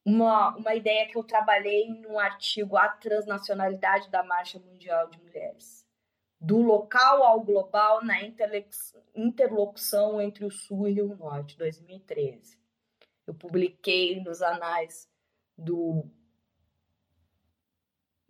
uma, 0.04 0.54
uma 0.56 0.72
ideia 0.76 1.08
que 1.08 1.18
eu 1.18 1.24
trabalhei 1.24 1.88
no 1.88 2.20
artigo 2.20 2.76
A 2.76 2.88
Transnacionalidade 2.88 4.08
da 4.10 4.22
Marcha 4.22 4.60
Mundial 4.60 5.10
de 5.10 5.20
Mulheres. 5.20 5.84
Do 6.40 6.58
local 6.58 7.24
ao 7.24 7.40
global 7.40 8.04
na 8.04 8.22
interlocução 9.12 10.20
entre 10.20 10.44
o 10.44 10.52
Sul 10.52 10.86
e 10.86 11.02
o 11.02 11.16
Norte, 11.16 11.58
2013. 11.58 12.56
Eu 13.26 13.34
publiquei 13.34 14.22
nos 14.22 14.40
anais 14.40 15.10
do 15.58 16.08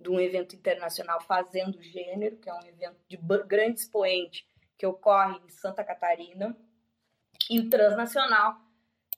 de 0.04 0.10
um 0.10 0.20
evento 0.20 0.54
internacional 0.54 1.18
Fazendo 1.22 1.82
Gênero, 1.82 2.36
que 2.36 2.48
é 2.48 2.54
um 2.54 2.62
evento 2.66 2.98
de 3.08 3.16
grande 3.46 3.80
expoente 3.80 4.46
que 4.76 4.86
ocorre 4.86 5.40
em 5.44 5.48
Santa 5.48 5.82
Catarina. 5.82 6.54
E 7.50 7.58
o 7.58 7.70
transnacional 7.70 8.60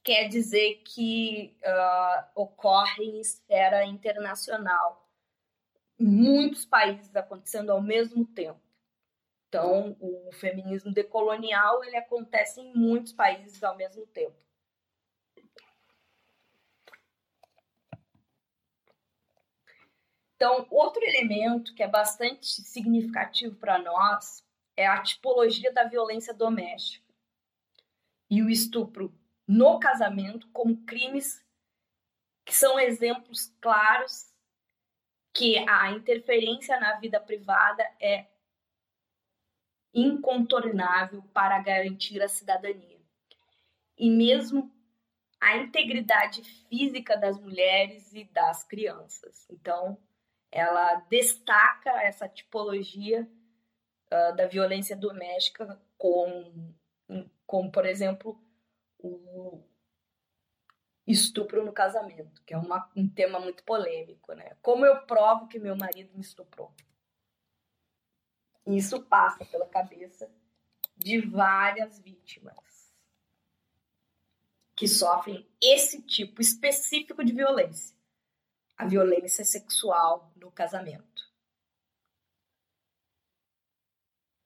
quer 0.05 0.29
dizer 0.29 0.83
que 0.85 1.57
uh, 1.65 2.41
ocorre 2.41 3.05
em 3.05 3.21
esfera 3.21 3.85
internacional, 3.85 5.11
muitos 5.99 6.65
países 6.65 7.15
acontecendo 7.17 7.71
ao 7.71 7.83
mesmo 7.83 8.25
tempo. 8.25 8.61
Então, 9.49 9.97
o 10.01 10.31
feminismo 10.35 10.93
decolonial 10.93 11.83
ele 11.83 11.97
acontece 11.97 12.61
em 12.61 12.73
muitos 12.75 13.13
países 13.13 13.63
ao 13.65 13.77
mesmo 13.77 14.07
tempo. 14.07 14.37
Então, 20.37 20.67
outro 20.71 21.03
elemento 21.03 21.75
que 21.75 21.83
é 21.83 21.89
bastante 21.89 22.47
significativo 22.47 23.57
para 23.57 23.79
nós 23.79 24.45
é 24.77 24.87
a 24.87 25.03
tipologia 25.03 25.73
da 25.73 25.85
violência 25.85 26.35
doméstica 26.35 27.07
e 28.31 28.43
o 28.43 28.51
estupro 28.51 29.19
no 29.49 29.79
casamento 29.81 30.49
como 30.53 30.85
crimes 30.85 31.43
que 32.45 32.55
são 32.55 32.79
exemplos 32.79 33.53
claros 33.61 34.33
que 35.33 35.59
a 35.69 35.91
interferência 35.93 36.79
na 36.79 36.99
vida 37.01 37.19
privada 37.19 37.83
é 38.01 38.27
incontornável 39.93 41.23
para 41.33 41.59
garantir 41.61 42.23
a 42.23 42.29
cidadania. 42.29 43.01
E 43.97 44.11
mesmo 44.11 44.71
a 45.41 45.57
integridade 45.57 46.43
física 46.69 47.17
das 47.17 47.39
mulheres 47.39 48.13
e 48.13 48.25
das 48.25 48.65
crianças. 48.65 49.47
Então, 49.51 49.99
ela 50.57 50.95
destaca 51.11 51.91
essa 52.03 52.27
tipologia 52.27 53.29
uh, 54.07 54.35
da 54.35 54.47
violência 54.47 54.97
doméstica 54.97 55.79
com, 55.99 56.73
com, 57.47 57.71
por 57.71 57.85
exemplo, 57.85 58.41
o 58.99 59.63
estupro 61.07 61.63
no 61.63 61.75
casamento, 61.75 62.43
que 62.45 62.55
é 62.55 62.57
uma, 62.57 62.91
um 62.97 63.07
tema 63.07 63.39
muito 63.39 63.63
polêmico, 63.65 64.33
né? 64.33 64.57
Como 64.63 64.87
eu 64.87 65.03
provo 65.03 65.47
que 65.47 65.59
meu 65.59 65.77
marido 65.77 66.15
me 66.15 66.23
estuprou? 66.23 66.73
Isso 68.67 69.03
passa 69.03 69.45
pela 69.45 69.69
cabeça 69.69 70.33
de 70.97 71.21
várias 71.21 71.99
vítimas 71.99 72.95
que 74.75 74.89
sofrem 74.89 75.47
esse 75.61 76.03
tipo 76.03 76.41
específico 76.41 77.23
de 77.23 77.35
violência 77.35 77.96
a 78.77 78.87
violência 78.87 79.45
sexual 79.45 80.33
no 80.37 80.51
casamento. 80.53 81.25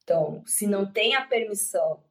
Então, 0.02 0.44
se 0.46 0.66
não 0.66 0.90
tem 0.90 1.14
a 1.14 1.26
permissão 1.26 2.04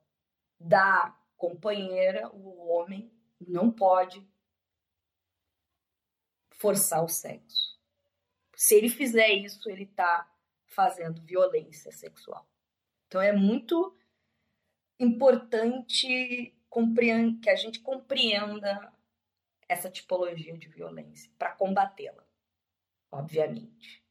da 0.60 1.17
companheira, 1.36 2.29
o 2.34 2.67
homem 2.67 3.12
não 3.39 3.71
pode 3.71 4.25
forçar 6.51 7.03
o 7.03 7.10
sexo. 7.10 7.79
Se 8.55 8.75
ele 8.75 8.89
fizer 8.89 9.29
isso, 9.29 9.69
ele 9.69 9.84
está 9.84 10.29
fazendo 10.65 11.21
violência 11.23 11.91
sexual. 11.91 12.47
Então 13.08 13.21
é 13.21 13.32
muito 13.32 13.97
importante 14.99 16.53
que 17.41 17.49
a 17.49 17.55
gente 17.55 17.79
compreenda 17.79 18.93
essa 19.69 19.89
tipologia 19.89 20.58
de 20.58 20.67
violência, 20.67 21.32
para 21.38 21.55
combatê-la, 21.55 22.25
obviamente. 23.12 24.03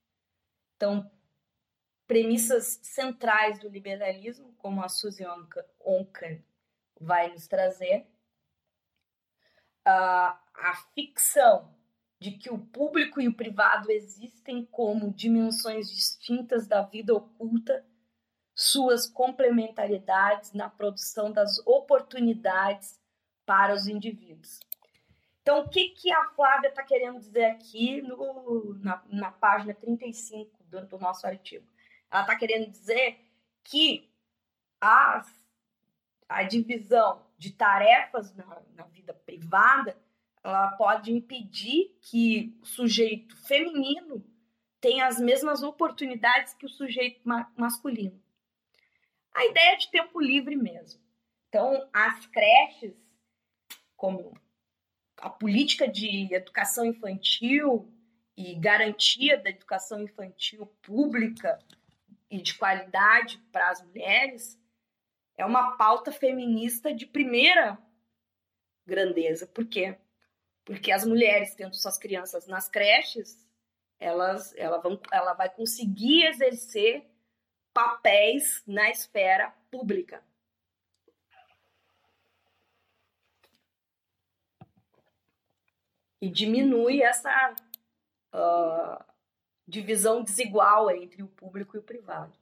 Então, 0.77 1.11
premissas 2.07 2.79
centrais 2.83 3.59
do 3.59 3.69
liberalismo, 3.69 4.55
como 4.55 4.83
a 4.83 4.89
Suzy 4.89 5.25
Onken 5.81 6.43
vai 7.01 7.31
nos 7.31 7.49
trazer, 7.49 8.07
a, 9.85 10.41
a 10.55 10.77
ficção 10.95 11.77
de 12.21 12.33
que 12.33 12.51
o 12.51 12.59
público 12.59 13.21
e 13.21 13.29
o 13.29 13.35
privado 13.35 13.91
existem 13.91 14.65
como 14.65 15.13
dimensões 15.13 15.91
distintas 15.91 16.67
da 16.67 16.83
vida 16.83 17.15
oculta, 17.15 17.85
suas 18.55 19.09
complementariedades 19.09 20.53
na 20.53 20.69
produção 20.69 21.33
das 21.33 21.59
oportunidades 21.65 23.01
para 23.47 23.73
os 23.73 23.87
indivíduos. 23.87 24.59
Então, 25.49 25.61
o 25.61 25.69
que, 25.71 25.89
que 25.89 26.13
a 26.13 26.29
Flávia 26.33 26.69
está 26.69 26.83
querendo 26.83 27.19
dizer 27.19 27.47
aqui 27.47 28.03
no, 28.03 28.75
na, 28.83 29.03
na 29.09 29.33
página 29.33 29.73
35 29.73 30.63
do, 30.65 30.85
do 30.85 30.99
nosso 30.99 31.27
artigo? 31.27 31.67
Ela 32.11 32.21
está 32.21 32.37
querendo 32.37 32.71
dizer 32.71 33.19
que 33.65 34.13
as, 34.79 35.27
a 36.29 36.43
divisão 36.43 37.25
de 37.39 37.51
tarefas 37.51 38.31
na, 38.35 38.61
na 38.75 38.85
vida 38.89 39.15
privada, 39.15 39.97
ela 40.45 40.73
pode 40.73 41.15
impedir 41.15 41.97
que 42.03 42.55
o 42.61 42.67
sujeito 42.67 43.35
feminino 43.47 44.23
tenha 44.83 45.07
as 45.07 45.19
mesmas 45.19 45.63
oportunidades 45.63 46.53
que 46.53 46.67
o 46.67 46.69
sujeito 46.69 47.23
ma 47.25 47.51
masculino. 47.57 48.23
A 49.33 49.47
ideia 49.47 49.73
é 49.73 49.77
de 49.77 49.91
tempo 49.91 50.21
livre 50.21 50.57
mesmo. 50.57 51.01
Então, 51.49 51.89
as 51.91 52.27
creches, 52.27 52.95
como 53.97 54.37
a 55.21 55.31
política 55.31 55.89
de 55.89 56.33
educação 56.33 56.85
infantil 56.85 57.93
e 58.37 58.55
garantia 58.55 59.37
da 59.37 59.51
educação 59.51 60.03
infantil 60.03 60.67
pública 60.83 61.59
e 62.31 62.41
de 62.41 62.55
qualidade 62.55 63.39
para 63.51 63.71
as 63.71 63.83
mulheres, 63.83 64.61
é 65.37 65.45
uma 65.45 65.77
pauta 65.77 66.13
feminista 66.13 66.93
de 66.93 67.07
primeira 67.07 67.79
grandeza. 68.87 69.47
Por 69.47 69.67
quê? 69.67 69.97
Porque 70.65 70.93
as 70.93 71.05
mulheres, 71.05 71.55
tendo 71.55 71.75
suas 71.75 71.97
crianças 71.97 72.47
nas 72.47 72.69
creches, 72.69 73.47
elas, 73.99 74.55
ela, 74.57 74.79
vão, 74.79 75.01
ela 75.11 75.35
vai 75.35 75.49
conseguir 75.49 76.25
exercer 76.27 77.09
papéis 77.73 78.63
na 78.67 78.91
esfera 78.91 79.51
pública. 79.71 80.23
E 86.21 86.29
diminui 86.29 87.03
essa 87.03 87.55
uh, 88.35 89.05
divisão 89.67 90.23
desigual 90.23 90.91
entre 90.91 91.23
o 91.23 91.29
público 91.29 91.77
e 91.77 91.81
o 91.81 91.83
privado. 91.83 92.33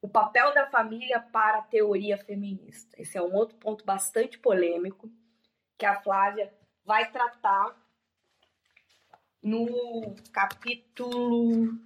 O 0.00 0.08
papel 0.08 0.52
da 0.52 0.66
família 0.66 1.20
para 1.20 1.58
a 1.58 1.62
teoria 1.62 2.18
feminista. 2.18 3.00
Esse 3.00 3.16
é 3.16 3.22
um 3.22 3.34
outro 3.34 3.56
ponto 3.56 3.84
bastante 3.84 4.38
polêmico 4.38 5.08
que 5.78 5.86
a 5.86 6.00
Flávia 6.00 6.52
vai 6.84 7.10
tratar 7.10 7.76
no 9.42 10.14
capítulo 10.32 11.78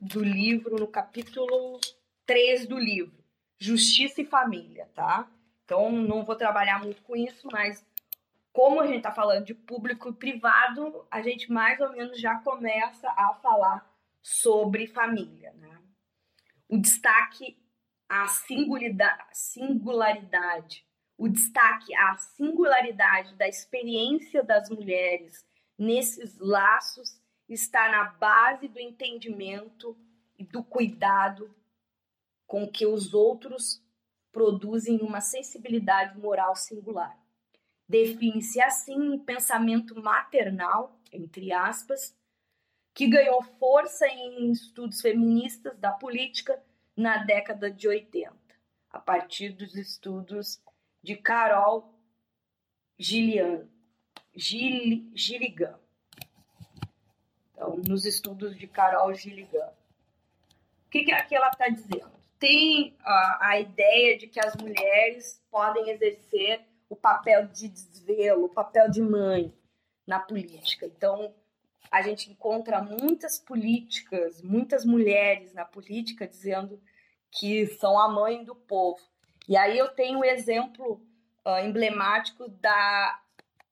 do 0.00 0.22
livro, 0.22 0.76
no 0.76 0.88
capítulo 0.88 1.80
3 2.24 2.66
do 2.66 2.78
livro, 2.78 3.24
Justiça 3.58 4.20
e 4.20 4.26
Família, 4.26 4.90
tá? 4.94 5.28
Então, 5.64 5.90
não 5.90 6.24
vou 6.24 6.36
trabalhar 6.36 6.82
muito 6.82 7.02
com 7.02 7.16
isso, 7.16 7.48
mas 7.50 7.84
como 8.56 8.80
a 8.80 8.86
gente 8.86 8.96
está 8.96 9.12
falando 9.12 9.44
de 9.44 9.52
público 9.52 10.08
e 10.08 10.14
privado, 10.14 11.06
a 11.10 11.20
gente 11.20 11.52
mais 11.52 11.78
ou 11.78 11.92
menos 11.92 12.18
já 12.18 12.36
começa 12.36 13.06
a 13.10 13.34
falar 13.34 13.86
sobre 14.22 14.86
família, 14.86 15.52
né? 15.52 15.78
o 16.66 16.78
destaque 16.78 17.62
à 18.08 18.26
singularidade, 18.28 20.86
o 21.18 21.28
destaque 21.28 21.94
à 21.96 22.16
singularidade 22.16 23.34
da 23.34 23.46
experiência 23.46 24.42
das 24.42 24.70
mulheres 24.70 25.46
nesses 25.76 26.38
laços 26.38 27.20
está 27.46 27.90
na 27.90 28.04
base 28.04 28.68
do 28.68 28.80
entendimento 28.80 29.94
e 30.38 30.44
do 30.44 30.64
cuidado 30.64 31.54
com 32.46 32.66
que 32.66 32.86
os 32.86 33.12
outros 33.12 33.84
produzem 34.32 35.00
uma 35.02 35.20
sensibilidade 35.20 36.18
moral 36.18 36.56
singular. 36.56 37.25
Define-se 37.88 38.60
assim 38.60 38.98
um 38.98 39.18
pensamento 39.18 40.00
maternal, 40.00 40.98
entre 41.12 41.52
aspas, 41.52 42.16
que 42.92 43.06
ganhou 43.06 43.42
força 43.42 44.06
em 44.08 44.50
estudos 44.50 45.00
feministas 45.00 45.78
da 45.78 45.92
política 45.92 46.60
na 46.96 47.18
década 47.18 47.70
de 47.70 47.86
80, 47.86 48.34
a 48.90 48.98
partir 48.98 49.50
dos 49.50 49.76
estudos 49.76 50.60
de 51.02 51.14
Carol 51.14 51.94
Gillian, 52.98 53.68
Gil, 54.34 55.10
Gilligan. 55.14 55.78
Então, 57.52 57.76
nos 57.76 58.04
estudos 58.04 58.56
de 58.56 58.66
Carol 58.66 59.12
Gilligan. 59.14 59.70
O 60.86 60.90
que, 60.90 61.04
que 61.04 61.12
aqui 61.12 61.34
ela 61.34 61.48
está 61.48 61.68
dizendo? 61.68 62.12
Tem 62.38 62.96
a, 63.00 63.48
a 63.48 63.60
ideia 63.60 64.18
de 64.18 64.26
que 64.26 64.40
as 64.40 64.56
mulheres 64.56 65.42
podem 65.50 65.90
exercer 65.90 66.64
o 66.88 66.96
papel 66.96 67.46
de 67.48 67.68
desvelo, 67.68 68.44
o 68.44 68.48
papel 68.48 68.90
de 68.90 69.02
mãe 69.02 69.52
na 70.06 70.20
política. 70.20 70.86
Então, 70.86 71.34
a 71.90 72.02
gente 72.02 72.30
encontra 72.30 72.82
muitas 72.82 73.38
políticas, 73.38 74.42
muitas 74.42 74.84
mulheres 74.84 75.52
na 75.52 75.64
política 75.64 76.26
dizendo 76.26 76.80
que 77.30 77.66
são 77.66 77.98
a 77.98 78.08
mãe 78.08 78.44
do 78.44 78.54
povo. 78.54 79.00
E 79.48 79.56
aí 79.56 79.76
eu 79.76 79.88
tenho 79.88 80.18
o 80.18 80.20
um 80.20 80.24
exemplo 80.24 81.00
uh, 81.44 81.58
emblemático 81.64 82.48
da 82.48 83.20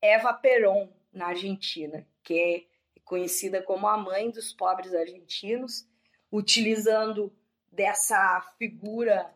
Eva 0.01 0.33
Perón, 0.33 0.89
na 1.13 1.29
Argentina, 1.29 2.07
que 2.23 2.35
é 2.35 3.03
conhecida 3.05 3.63
como 3.63 3.87
a 3.87 3.97
mãe 3.97 4.31
dos 4.31 4.53
pobres 4.53 4.95
argentinos, 4.95 5.87
utilizando 6.31 7.33
dessa 7.71 8.41
figura 8.59 9.33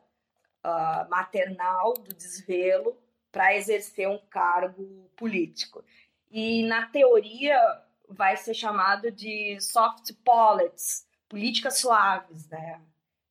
uh, 0.64 1.08
maternal 1.08 1.94
do 1.94 2.14
desvelo 2.14 2.96
para 3.30 3.54
exercer 3.56 4.08
um 4.08 4.18
cargo 4.18 5.10
político. 5.16 5.84
E 6.30 6.62
na 6.64 6.86
teoria 6.86 7.58
vai 8.08 8.36
ser 8.36 8.54
chamado 8.54 9.10
de 9.10 9.60
soft 9.60 10.12
policies, 10.24 11.06
políticas 11.28 11.78
suaves, 11.78 12.48
né? 12.48 12.80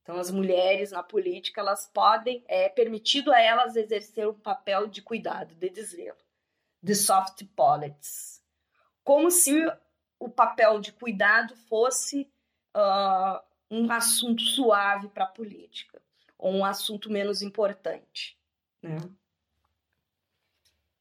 Então 0.02 0.20
as 0.20 0.32
mulheres 0.32 0.92
na 0.92 1.04
política 1.04 1.60
elas 1.60 1.86
podem 1.86 2.44
é 2.48 2.70
permitido 2.70 3.32
a 3.32 3.42
elas 3.42 3.76
exercer 3.76 4.28
um 4.28 4.34
papel 4.34 4.88
de 4.88 5.02
cuidado, 5.02 5.54
de 5.56 5.70
desvelo, 5.70 6.18
de 6.82 6.96
soft 6.96 7.44
policies, 7.56 8.42
como 9.04 9.30
se 9.30 9.54
o 10.20 10.30
papel 10.30 10.80
de 10.80 10.92
cuidado 10.94 11.56
fosse 11.68 12.32
uh, 12.76 13.42
um 13.70 13.92
assunto 13.92 14.42
suave 14.42 15.10
para 15.10 15.26
a 15.26 15.28
política 15.28 16.02
ou 16.38 16.54
um 16.54 16.64
assunto 16.64 17.12
menos 17.12 17.42
importante, 17.42 18.40
né? 18.82 18.98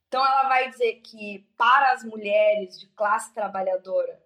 Então, 0.09 0.25
ela 0.25 0.49
vai 0.49 0.71
dizer 0.71 1.01
que 1.03 1.47
para 1.57 1.92
as 1.92 2.05
mulheres 2.05 2.79
de 2.79 2.87
classe 2.88 3.33
trabalhadora 3.35 4.23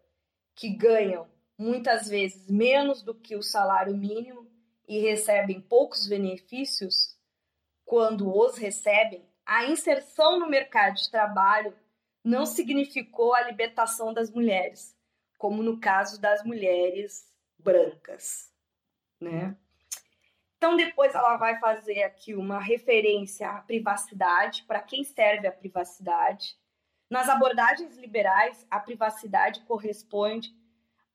que 0.55 0.69
ganham 0.69 1.27
muitas 1.57 2.09
vezes 2.09 2.49
menos 2.49 3.03
do 3.03 3.15
que 3.15 3.37
o 3.37 3.43
salário 3.43 3.97
mínimo 3.97 4.47
e 4.87 4.99
recebem 4.99 5.61
poucos 5.61 6.07
benefícios, 6.07 7.17
quando 7.85 8.35
os 8.35 8.57
recebem, 8.57 9.25
a 9.45 9.67
inserção 9.67 10.39
no 10.39 10.49
mercado 10.49 10.97
de 10.97 11.11
trabalho 11.11 11.75
não 12.23 12.45
significou 12.45 13.35
a 13.35 13.43
libertação 13.43 14.13
das 14.13 14.31
mulheres, 14.31 14.97
como 15.39 15.63
no 15.63 15.81
caso 15.81 16.21
das 16.21 16.45
mulheres 16.45 17.27
brancas, 17.59 18.53
né? 19.21 19.57
Então, 20.61 20.77
depois 20.77 21.15
ela 21.15 21.39
vai 21.39 21.59
fazer 21.59 22.03
aqui 22.03 22.35
uma 22.35 22.61
referência 22.61 23.49
à 23.49 23.63
privacidade, 23.63 24.63
para 24.65 24.83
quem 24.83 25.03
serve 25.03 25.47
a 25.47 25.53
privacidade. 25.53 26.55
Nas 27.09 27.31
abordagens 27.31 27.97
liberais, 27.97 28.67
a 28.71 28.79
privacidade 28.79 29.63
corresponde 29.63 30.55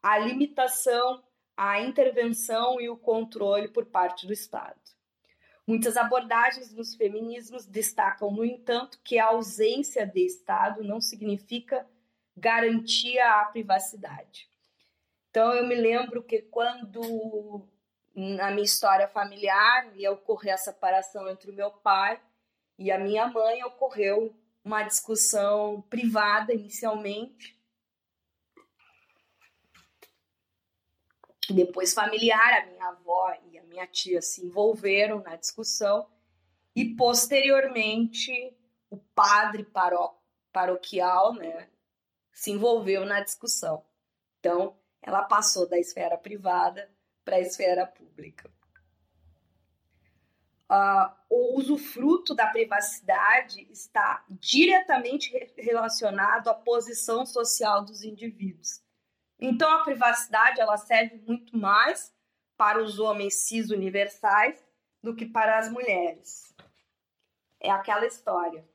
à 0.01 0.17
limitação, 0.17 1.23
à 1.55 1.79
intervenção 1.79 2.81
e 2.81 2.89
o 2.89 2.97
controle 2.97 3.67
por 3.67 3.85
parte 3.85 4.25
do 4.25 4.33
Estado. 4.33 4.81
Muitas 5.67 5.95
abordagens 5.95 6.73
nos 6.73 6.95
feminismos 6.95 7.67
destacam, 7.67 8.31
no 8.31 8.43
entanto, 8.43 8.99
que 9.03 9.19
a 9.19 9.27
ausência 9.27 10.07
de 10.07 10.25
Estado 10.25 10.83
não 10.83 10.99
significa 10.99 11.87
garantia 12.35 13.41
à 13.41 13.45
privacidade. 13.45 14.49
Então, 15.29 15.53
eu 15.53 15.67
me 15.67 15.75
lembro 15.75 16.23
que 16.23 16.41
quando 16.41 17.69
na 18.15 18.49
minha 18.49 18.63
história 18.63 19.07
familiar 19.09 19.91
ia 19.95 20.11
ocorrer 20.11 20.53
a 20.53 20.57
separação 20.57 21.29
entre 21.29 21.51
o 21.51 21.53
meu 21.53 21.69
pai 21.69 22.21
e 22.77 22.89
a 22.89 22.97
minha 22.97 23.27
mãe, 23.27 23.63
ocorreu 23.63 24.33
uma 24.63 24.83
discussão 24.83 25.81
privada 25.89 26.53
inicialmente. 26.53 27.55
Depois 31.49 31.93
familiar, 31.93 32.61
a 32.61 32.65
minha 32.65 32.87
avó 32.87 33.33
e 33.51 33.59
a 33.59 33.63
minha 33.63 33.85
tia 33.85 34.21
se 34.21 34.43
envolveram 34.45 35.21
na 35.21 35.35
discussão 35.35 36.09
e 36.75 36.95
posteriormente 36.95 38.57
o 38.89 38.97
padre 38.97 39.63
paro 39.63 40.15
paroquial, 40.51 41.33
né, 41.33 41.69
se 42.31 42.49
envolveu 42.49 43.05
na 43.05 43.19
discussão. 43.19 43.85
Então, 44.39 44.75
ela 45.01 45.23
passou 45.23 45.67
da 45.67 45.77
esfera 45.77 46.17
privada 46.17 46.89
para 47.25 47.37
a 47.37 47.41
esfera 47.41 47.85
pública. 47.85 48.49
Uh, 50.69 51.11
o 51.29 51.59
usufruto 51.59 52.33
da 52.33 52.47
privacidade 52.47 53.67
está 53.71 54.23
diretamente 54.29 55.31
relacionado 55.57 56.47
à 56.47 56.53
posição 56.53 57.25
social 57.25 57.83
dos 57.83 58.03
indivíduos. 58.03 58.81
Então, 59.39 59.69
a 59.71 59.83
privacidade 59.83 60.61
ela 60.61 60.77
serve 60.77 61.17
muito 61.17 61.57
mais 61.57 62.13
para 62.57 62.81
os 62.81 62.99
homens 62.99 63.35
cis 63.41 63.69
universais 63.69 64.63
do 65.03 65.15
que 65.15 65.25
para 65.25 65.59
as 65.59 65.69
mulheres. 65.69 66.53
é 67.59 67.69
aquela 67.69 68.05
história. 68.05 68.67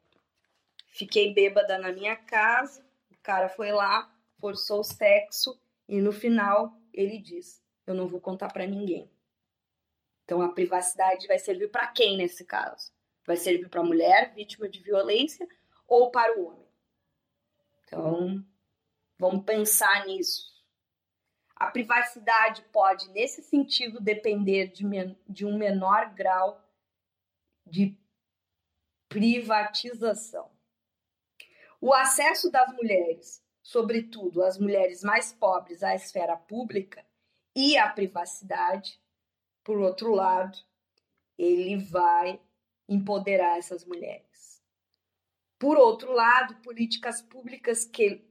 Fiquei 0.89 1.33
bêbada 1.33 1.79
na 1.79 1.93
minha 1.93 2.17
casa, 2.17 2.85
o 3.11 3.17
cara 3.23 3.49
foi 3.49 3.71
lá, 3.73 4.13
forçou 4.41 4.81
o 4.81 4.85
sexo 4.85 5.59
e 5.89 6.01
no 6.01 6.13
final 6.13 6.77
ele 6.93 7.19
diz: 7.19 7.63
"Eu 7.87 7.95
não 7.95 8.09
vou 8.09 8.21
contar 8.21 8.53
para 8.53 8.67
ninguém". 8.67 9.11
Então 10.25 10.41
a 10.43 10.53
privacidade 10.53 11.27
vai 11.27 11.39
servir 11.39 11.71
para 11.71 11.89
quem 11.89 12.17
nesse 12.17 12.45
caso? 12.45 12.93
Vai 13.27 13.37
servir 13.37 13.69
para 13.69 13.81
a 13.81 13.85
mulher 13.85 14.33
vítima 14.33 14.69
de 14.69 14.81
violência 14.81 15.49
ou 15.89 16.11
para 16.11 16.39
o 16.39 16.47
homem? 16.47 16.69
Então, 17.85 18.45
vamos 19.19 19.45
pensar 19.45 20.07
nisso. 20.07 20.51
A 21.57 21.67
privacidade 21.67 22.63
pode, 22.73 23.11
nesse 23.11 23.43
sentido, 23.43 24.01
depender 24.01 24.69
de, 24.69 24.85
de 25.29 25.45
um 25.45 25.59
menor 25.59 26.15
grau 26.15 26.65
de 27.67 27.99
privatização. 29.09 30.51
O 31.81 31.93
acesso 31.93 32.51
das 32.51 32.73
mulheres, 32.73 33.45
sobretudo 33.63 34.43
as 34.43 34.57
mulheres 34.59 35.03
mais 35.03 35.33
pobres, 35.33 35.83
à 35.83 35.95
esfera 35.95 36.37
pública 36.37 37.05
e 37.55 37.77
à 37.77 37.89
privacidade, 37.89 39.01
por 39.65 39.79
outro 39.79 40.15
lado, 40.15 40.59
ele 41.37 41.77
vai 41.77 42.41
empoderar 42.89 43.59
essas 43.59 43.85
mulheres. 43.85 44.63
Por 45.59 45.77
outro 45.77 46.13
lado, 46.13 46.57
políticas 46.63 47.21
públicas 47.21 47.85
que 47.85 48.25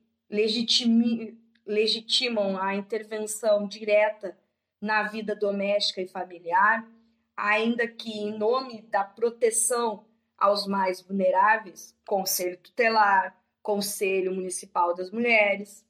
legitimam 1.65 2.57
a 2.59 2.75
intervenção 2.75 3.67
direta 3.67 4.37
na 4.81 5.03
vida 5.03 5.35
doméstica 5.35 6.01
e 6.01 6.07
familiar, 6.07 6.87
ainda 7.35 7.87
que 7.87 8.11
em 8.11 8.37
nome 8.37 8.81
da 8.83 9.03
proteção 9.03 10.05
aos 10.37 10.65
mais 10.65 11.01
vulneráveis, 11.01 11.95
Conselho 12.05 12.57
Tutelar, 12.57 13.37
Conselho 13.61 14.33
Municipal 14.33 14.95
das 14.95 15.11
Mulheres, 15.11 15.85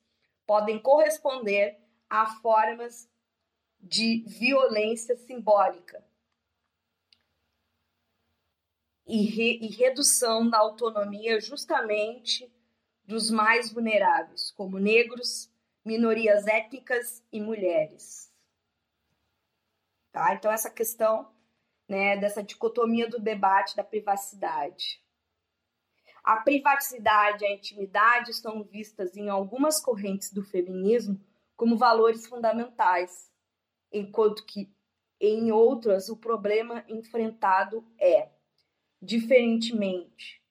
podem 0.45 0.79
corresponder 0.79 1.77
a 2.09 2.25
formas 2.41 3.07
de 3.79 4.23
violência 4.27 5.15
simbólica 5.15 6.03
e, 9.05 9.25
re, 9.25 9.59
e 9.61 9.67
redução 9.67 10.49
da 10.49 10.59
autonomia 10.59 11.39
justamente 11.39 12.51
dos 13.03 13.31
mais 13.31 13.71
vulneráveis, 13.73 14.51
como 14.51 14.77
negros, 14.77 15.51
minorias 15.83 16.45
étnicas 16.45 17.23
e 17.31 17.41
mulheres. 17.41 18.31
Tá? 20.11 20.35
Então, 20.35 20.51
essa 20.51 20.69
questão 20.69 21.27
né, 21.87 22.17
dessa 22.17 22.43
dicotomia 22.43 23.09
do 23.09 23.19
debate 23.19 23.75
da 23.75 23.83
privacidade. 23.83 25.03
A 26.23 26.37
privacidade 26.37 27.43
e 27.43 27.47
a 27.47 27.53
intimidade 27.53 28.29
estão 28.29 28.63
vistas 28.63 29.17
em 29.17 29.29
algumas 29.29 29.79
correntes 29.79 30.31
do 30.31 30.43
feminismo 30.43 31.19
como 31.55 31.75
valores 31.77 32.27
fundamentais, 32.27 33.28
enquanto 33.91 34.45
que 34.45 34.71
em 35.19 35.52
outras 35.52 36.10
o 36.10 36.15
problema 36.15 36.84
enfrentado 36.88 37.86
é, 37.99 38.30
diferentemente, 39.02 40.41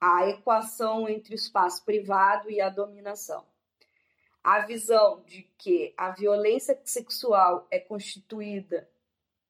a 0.00 0.28
equação 0.28 1.08
entre 1.08 1.34
o 1.34 1.36
espaço 1.36 1.84
privado 1.84 2.50
e 2.50 2.60
a 2.60 2.68
dominação. 2.68 3.44
A 4.42 4.60
visão 4.60 5.22
de 5.26 5.42
que 5.58 5.92
a 5.96 6.10
violência 6.10 6.80
sexual 6.84 7.66
é 7.70 7.78
constituída 7.80 8.88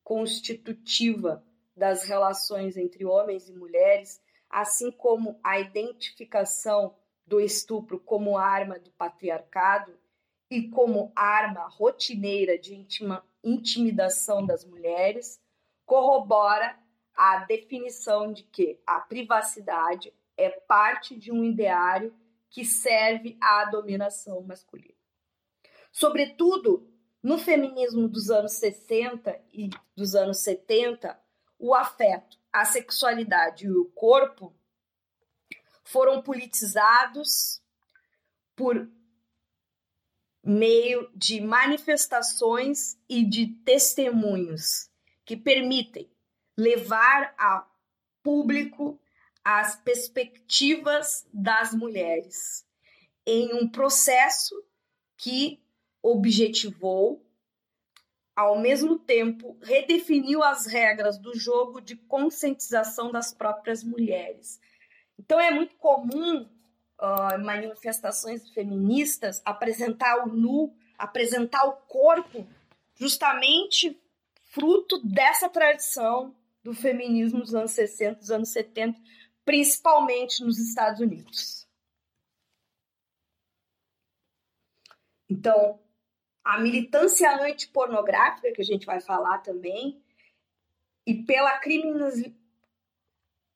constitutiva 0.03 1.45
das 1.77 2.05
relações 2.05 2.79
entre 2.79 3.05
homens 3.05 3.47
e 3.51 3.53
mulheres, 3.53 4.23
assim 4.49 4.91
como 4.91 5.39
a 5.45 5.61
identificação 5.61 6.97
do 7.27 7.39
estupro 7.39 8.01
como 8.01 8.39
arma 8.39 8.79
do 8.79 8.91
patriarcado 8.93 9.93
e 10.51 10.69
como 10.69 11.13
arma 11.15 11.69
rotineira 11.69 12.59
de 12.59 12.75
intima, 12.75 13.25
intimidação 13.45 14.45
das 14.45 14.65
mulheres, 14.65 15.41
corrobora 15.85 16.79
a 17.15 17.45
definição 17.45 18.33
de 18.33 18.45
que 18.45 18.81
a 18.87 19.01
privacidade 19.01 20.13
é 20.37 20.49
parte 20.51 21.17
de 21.17 21.33
um 21.33 21.45
ideário 21.45 22.15
que 22.49 22.65
serve 22.65 23.37
à 23.41 23.65
dominação 23.67 24.41
masculina. 24.43 24.95
Sobretudo, 25.91 26.89
no 27.23 27.39
feminismo 27.39 28.09
dos 28.09 28.31
anos 28.31 28.53
60 28.53 29.39
e 29.53 29.69
dos 29.97 30.15
anos 30.15 30.39
70, 30.39 31.19
o 31.59 31.75
afeto, 31.75 32.39
a 32.53 32.65
sexualidade 32.65 33.67
e 33.67 33.71
o 33.71 33.87
corpo 33.87 34.55
foram 35.83 36.23
politizados 36.23 37.61
por 38.55 38.89
meio 40.49 41.11
de 41.15 41.43
manifestações 41.43 42.99
e 43.07 43.23
de 43.23 43.49
testemunhos 43.67 44.89
que 45.23 45.37
permitem 45.37 46.11
levar 46.57 47.35
a 47.37 47.69
público 48.23 48.99
as 49.45 49.77
perspectivas 49.77 51.27
das 51.35 51.75
mulheres 51.75 52.67
em 53.27 53.53
um 53.53 53.69
processo 53.69 54.55
que 55.19 55.63
objetivou, 56.03 57.23
ao 58.35 58.59
mesmo 58.59 58.99
tempo, 58.99 59.59
redefiniu 59.61 60.43
as 60.43 60.65
regras 60.65 61.19
do 61.19 61.39
jogo 61.39 61.79
de 61.79 61.95
conscientização 61.95 63.13
das 63.13 63.35
próprias 63.35 63.85
mulheres. 63.85 64.59
Então, 65.19 65.39
é 65.39 65.51
muito 65.51 65.77
comum 65.77 66.49
uh, 67.01 67.39
manifestações 67.45 68.49
feministas 68.51 69.41
apresentar 69.45 70.25
o 70.25 70.29
nu, 70.29 70.75
apresentar 70.97 71.65
o 71.65 71.73
corpo, 71.73 72.47
justamente 72.95 74.01
fruto 74.45 75.01
dessa 75.05 75.49
tradição 75.49 76.35
do 76.63 76.75
feminismo 76.75 77.41
dos 77.41 77.55
anos 77.55 77.71
60, 77.73 78.19
dos 78.19 78.31
anos 78.31 78.49
70, 78.51 78.99
principalmente 79.45 80.43
nos 80.43 80.59
Estados 80.59 81.01
Unidos. 81.01 81.67
Então, 85.29 85.79
a 86.43 86.59
militância 86.59 87.31
antipornográfica, 87.43 88.53
que 88.53 88.63
a 88.63 88.65
gente 88.65 88.87
vai 88.87 89.01
falar 89.01 89.39
também, 89.39 90.03
e 91.07 91.15
pela 91.23 91.59
criminalização. 91.59 92.35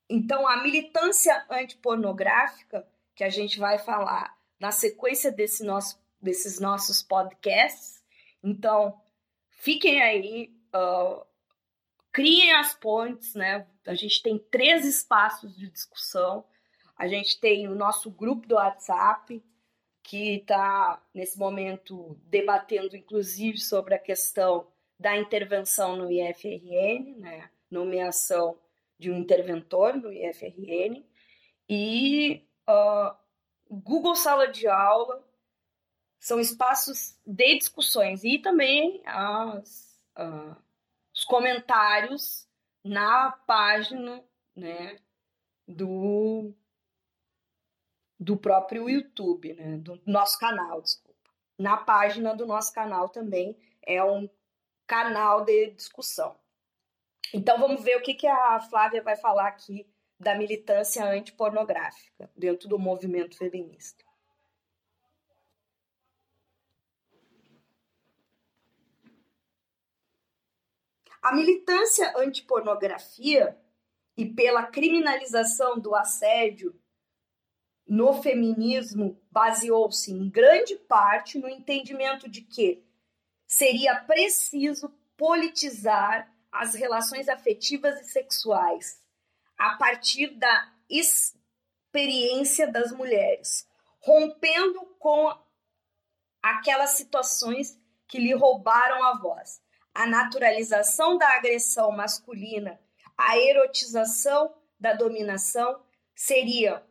Então, 0.08 0.46
a 0.46 0.62
militância 0.62 1.46
antipornográfica, 1.50 2.86
que 3.22 3.26
a 3.26 3.30
gente 3.30 3.56
vai 3.56 3.78
falar 3.78 4.36
na 4.58 4.72
sequência 4.72 5.30
desse 5.30 5.62
nosso, 5.62 5.96
desses 6.20 6.58
nossos 6.58 7.04
podcasts. 7.04 8.02
Então, 8.42 9.00
fiquem 9.48 10.02
aí, 10.02 10.52
uh, 10.74 11.24
criem 12.10 12.52
as 12.54 12.74
pontes, 12.74 13.36
né? 13.36 13.64
A 13.86 13.94
gente 13.94 14.20
tem 14.24 14.40
três 14.50 14.84
espaços 14.84 15.56
de 15.56 15.70
discussão. 15.70 16.44
A 16.96 17.06
gente 17.06 17.38
tem 17.38 17.68
o 17.68 17.76
nosso 17.76 18.10
grupo 18.10 18.44
do 18.48 18.56
WhatsApp, 18.56 19.40
que 20.02 20.38
está 20.38 21.00
nesse 21.14 21.38
momento 21.38 22.18
debatendo, 22.24 22.96
inclusive, 22.96 23.58
sobre 23.58 23.94
a 23.94 24.00
questão 24.00 24.66
da 24.98 25.16
intervenção 25.16 25.94
no 25.94 26.10
IFRN, 26.10 27.20
né? 27.20 27.48
nomeação 27.70 28.58
de 28.98 29.12
um 29.12 29.16
interventor 29.16 29.96
no 29.96 30.12
IFRN, 30.12 31.04
e 31.68 32.44
Google 33.70 34.14
Sala 34.14 34.48
de 34.48 34.66
Aula 34.68 35.24
são 36.18 36.38
espaços 36.38 37.18
de 37.26 37.58
discussões 37.58 38.22
e 38.22 38.38
também 38.38 39.02
as, 39.06 40.00
uh, 40.16 40.56
os 41.12 41.24
comentários 41.24 42.46
na 42.84 43.32
página 43.46 44.22
né, 44.54 44.98
do 45.66 46.54
do 48.22 48.36
próprio 48.36 48.88
YouTube, 48.88 49.52
né? 49.54 49.76
do 49.78 50.00
nosso 50.06 50.38
canal, 50.38 50.80
desculpa. 50.80 51.28
Na 51.58 51.76
página 51.76 52.36
do 52.36 52.46
nosso 52.46 52.72
canal 52.72 53.08
também 53.08 53.56
é 53.82 54.02
um 54.04 54.30
canal 54.86 55.44
de 55.44 55.70
discussão. 55.72 56.36
Então 57.34 57.58
vamos 57.58 57.82
ver 57.82 57.96
o 57.96 58.02
que, 58.02 58.14
que 58.14 58.28
a 58.28 58.60
Flávia 58.60 59.02
vai 59.02 59.16
falar 59.16 59.48
aqui 59.48 59.86
da 60.22 60.36
militância 60.36 61.04
antipornográfica 61.04 62.30
dentro 62.36 62.68
do 62.68 62.78
movimento 62.78 63.36
feminista. 63.36 64.04
A 71.20 71.34
militância 71.34 72.16
antipornografia 72.16 73.58
e 74.16 74.24
pela 74.26 74.64
criminalização 74.64 75.78
do 75.78 75.94
assédio 75.94 76.80
no 77.86 78.22
feminismo 78.22 79.20
baseou-se 79.30 80.12
em 80.12 80.30
grande 80.30 80.76
parte 80.76 81.36
no 81.38 81.48
entendimento 81.48 82.28
de 82.28 82.42
que 82.42 82.84
seria 83.46 83.96
preciso 84.04 84.88
politizar 85.16 86.32
as 86.50 86.74
relações 86.74 87.28
afetivas 87.28 88.00
e 88.00 88.04
sexuais, 88.04 89.01
a 89.62 89.76
partir 89.76 90.34
da 90.34 90.72
experiência 90.90 92.66
das 92.66 92.90
mulheres, 92.90 93.64
rompendo 94.00 94.84
com 94.98 95.32
aquelas 96.42 96.90
situações 96.90 97.78
que 98.08 98.18
lhe 98.18 98.34
roubaram 98.34 99.04
a 99.04 99.16
voz. 99.20 99.62
A 99.94 100.04
naturalização 100.04 101.16
da 101.16 101.28
agressão 101.36 101.92
masculina, 101.92 102.80
a 103.16 103.38
erotização 103.38 104.52
da 104.80 104.94
dominação 104.94 105.80
seria 106.12 106.84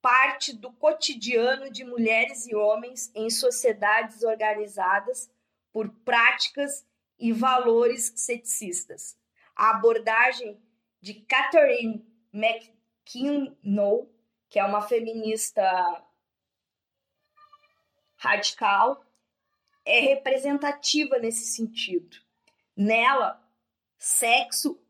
parte 0.00 0.54
do 0.54 0.72
cotidiano 0.72 1.70
de 1.70 1.84
mulheres 1.84 2.46
e 2.46 2.54
homens 2.54 3.12
em 3.14 3.28
sociedades 3.28 4.22
organizadas 4.22 5.30
por 5.70 5.90
práticas 6.02 6.82
e 7.18 7.30
valores 7.30 8.10
ceticistas. 8.16 9.18
A 9.54 9.72
abordagem 9.72 10.58
de 11.00 11.14
Catherine 11.14 12.04
McKinnon, 12.32 14.06
que 14.48 14.58
é 14.58 14.64
uma 14.64 14.82
feminista 14.82 15.62
radical, 18.16 19.04
é 19.84 20.00
representativa 20.00 21.18
nesse 21.18 21.44
sentido. 21.46 22.16
Nela, 22.76 23.42
sexo 23.98 24.80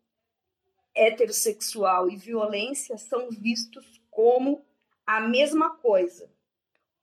heterossexual 0.95 2.11
e 2.11 2.17
violência 2.17 2.97
são 2.97 3.29
vistos 3.31 4.01
como 4.11 4.65
a 5.07 5.21
mesma 5.21 5.77
coisa 5.77 6.31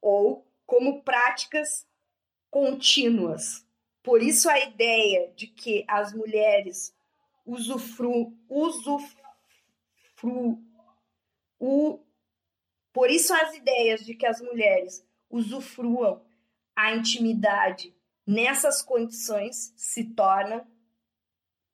ou 0.01 0.45
como 0.65 1.03
práticas 1.03 1.87
contínuas. 2.49 3.65
Por 4.01 4.21
isso 4.21 4.49
a 4.49 4.59
ideia 4.59 5.31
de 5.35 5.47
que 5.47 5.85
as 5.87 6.13
mulheres 6.13 6.93
usufru, 7.45 8.37
usufru, 8.49 9.19
o, 11.59 11.99
por 12.91 13.09
isso 13.09 13.33
as 13.33 13.55
ideias 13.55 14.05
de 14.05 14.15
que 14.15 14.25
as 14.25 14.41
mulheres 14.41 15.05
usufruam 15.29 16.21
a 16.75 16.93
intimidade 16.93 17.95
nessas 18.25 18.81
condições 18.81 19.73
se 19.75 20.03
torna 20.03 20.67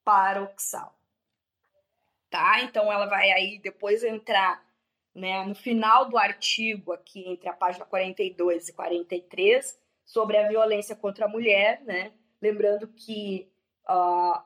paradoxal. 0.04 0.96
Tá? 2.28 2.60
Então 2.62 2.92
ela 2.92 3.06
vai 3.06 3.30
aí 3.32 3.58
depois 3.58 4.02
entrar 4.02 4.64
né, 5.14 5.44
no 5.44 5.54
final 5.54 6.08
do 6.08 6.16
artigo, 6.16 6.92
aqui 6.92 7.28
entre 7.28 7.48
a 7.48 7.52
página 7.52 7.84
42 7.84 8.68
e 8.68 8.72
43, 8.72 9.78
sobre 10.04 10.36
a 10.36 10.48
violência 10.48 10.94
contra 10.94 11.26
a 11.26 11.28
mulher, 11.28 11.82
né? 11.82 12.12
Lembrando 12.40 12.88
que 12.88 13.48
uh, 13.88 14.40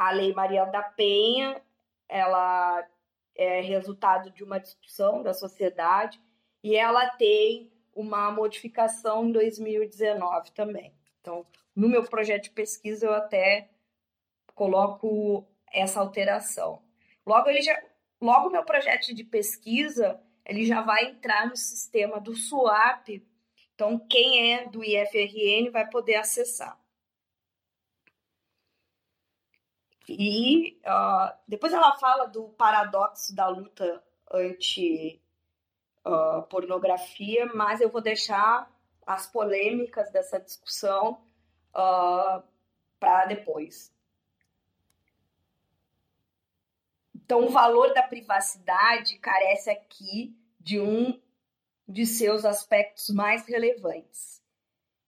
a 0.00 0.12
Lei 0.12 0.32
Maria 0.32 0.64
da 0.64 0.82
Penha, 0.82 1.60
ela 2.08 2.88
é 3.36 3.60
resultado 3.60 4.30
de 4.30 4.42
uma 4.42 4.58
discussão 4.58 5.22
da 5.22 5.34
sociedade 5.34 6.18
e 6.64 6.74
ela 6.74 7.06
tem 7.10 7.70
uma 7.94 8.30
modificação 8.30 9.26
em 9.26 9.32
2019 9.32 10.52
também. 10.52 10.94
Então, 11.20 11.46
no 11.76 11.86
meu 11.86 12.02
projeto 12.02 12.44
de 12.44 12.50
pesquisa 12.50 13.04
eu 13.04 13.12
até 13.12 13.68
coloco 14.54 15.46
essa 15.70 16.00
alteração. 16.00 16.82
Logo 17.26 17.50
ele 17.50 17.60
já, 17.60 17.78
logo 18.18 18.48
meu 18.48 18.64
projeto 18.64 19.14
de 19.14 19.22
pesquisa 19.22 20.18
ele 20.46 20.64
já 20.64 20.80
vai 20.80 21.10
entrar 21.10 21.46
no 21.46 21.56
sistema 21.56 22.18
do 22.18 22.34
SWAP. 22.34 23.22
Então, 23.74 23.98
quem 23.98 24.54
é 24.54 24.66
do 24.66 24.82
IFRN 24.82 25.70
vai 25.70 25.86
poder 25.90 26.14
acessar. 26.14 26.80
E 30.12 30.80
uh, 30.84 31.32
depois 31.46 31.72
ela 31.72 31.96
fala 31.96 32.26
do 32.26 32.48
paradoxo 32.50 33.34
da 33.34 33.46
luta 33.46 34.02
anti 34.32 35.22
uh, 36.04 37.54
mas 37.54 37.80
eu 37.80 37.88
vou 37.88 38.00
deixar 38.00 38.68
as 39.06 39.28
polêmicas 39.28 40.10
dessa 40.10 40.40
discussão 40.40 41.22
uh, 41.72 42.42
para 42.98 43.26
depois. 43.26 43.94
Então, 47.14 47.46
o 47.46 47.50
valor 47.50 47.94
da 47.94 48.02
privacidade 48.02 49.16
carece 49.18 49.70
aqui 49.70 50.36
de 50.58 50.80
um 50.80 51.20
de 51.86 52.04
seus 52.04 52.44
aspectos 52.44 53.10
mais 53.10 53.46
relevantes, 53.46 54.42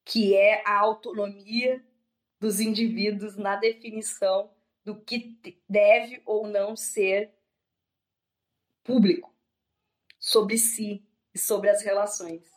que 0.05 0.37
é 0.37 0.63
a 0.65 0.79
autonomia 0.79 1.85
dos 2.39 2.61
indivíduos 2.61 3.37
na 3.37 3.57
definição 3.57 4.51
do 4.85 5.01
que 5.01 5.39
deve 5.69 6.23
ou 6.25 6.47
não 6.47 6.77
ser 6.77 7.33
público 8.83 9.33
sobre 10.19 10.59
si 10.59 11.05
e 11.35 11.39
sobre 11.39 11.71
as 11.71 11.83
relações. 11.83 12.51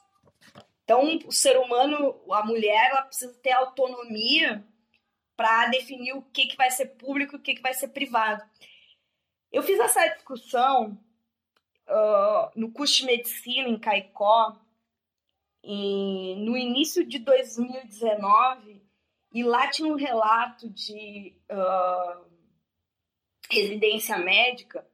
Então, 0.83 1.17
o 1.25 1.31
ser 1.31 1.57
humano, 1.57 2.21
a 2.31 2.45
mulher, 2.45 2.91
ela 2.91 3.01
precisa 3.03 3.33
ter 3.41 3.51
autonomia 3.51 4.63
para 5.35 5.67
definir 5.67 6.13
o 6.13 6.21
que, 6.21 6.47
que 6.47 6.55
vai 6.55 6.69
ser 6.71 6.88
público 6.97 7.35
e 7.35 7.39
o 7.39 7.41
que, 7.41 7.55
que 7.55 7.61
vai 7.61 7.73
ser 7.73 7.89
privado. 7.89 8.43
Eu 9.51 9.63
fiz 9.63 9.79
essa 9.79 10.07
discussão 10.09 10.97
uh, 11.88 12.51
no 12.55 12.71
curso 12.71 12.97
de 12.97 13.05
medicina 13.05 13.67
em 13.67 13.79
Caicó 13.79 14.55
e 15.63 16.35
no 16.38 16.55
início 16.55 17.05
de 17.05 17.19
2019 17.19 18.84
e 19.35 19.43
lá 19.43 19.67
tinha 19.69 19.91
um 19.91 19.97
relato 19.97 20.69
de 20.69 21.37
uh, 21.51 22.25
residência 23.51 24.17
médica 24.17 24.87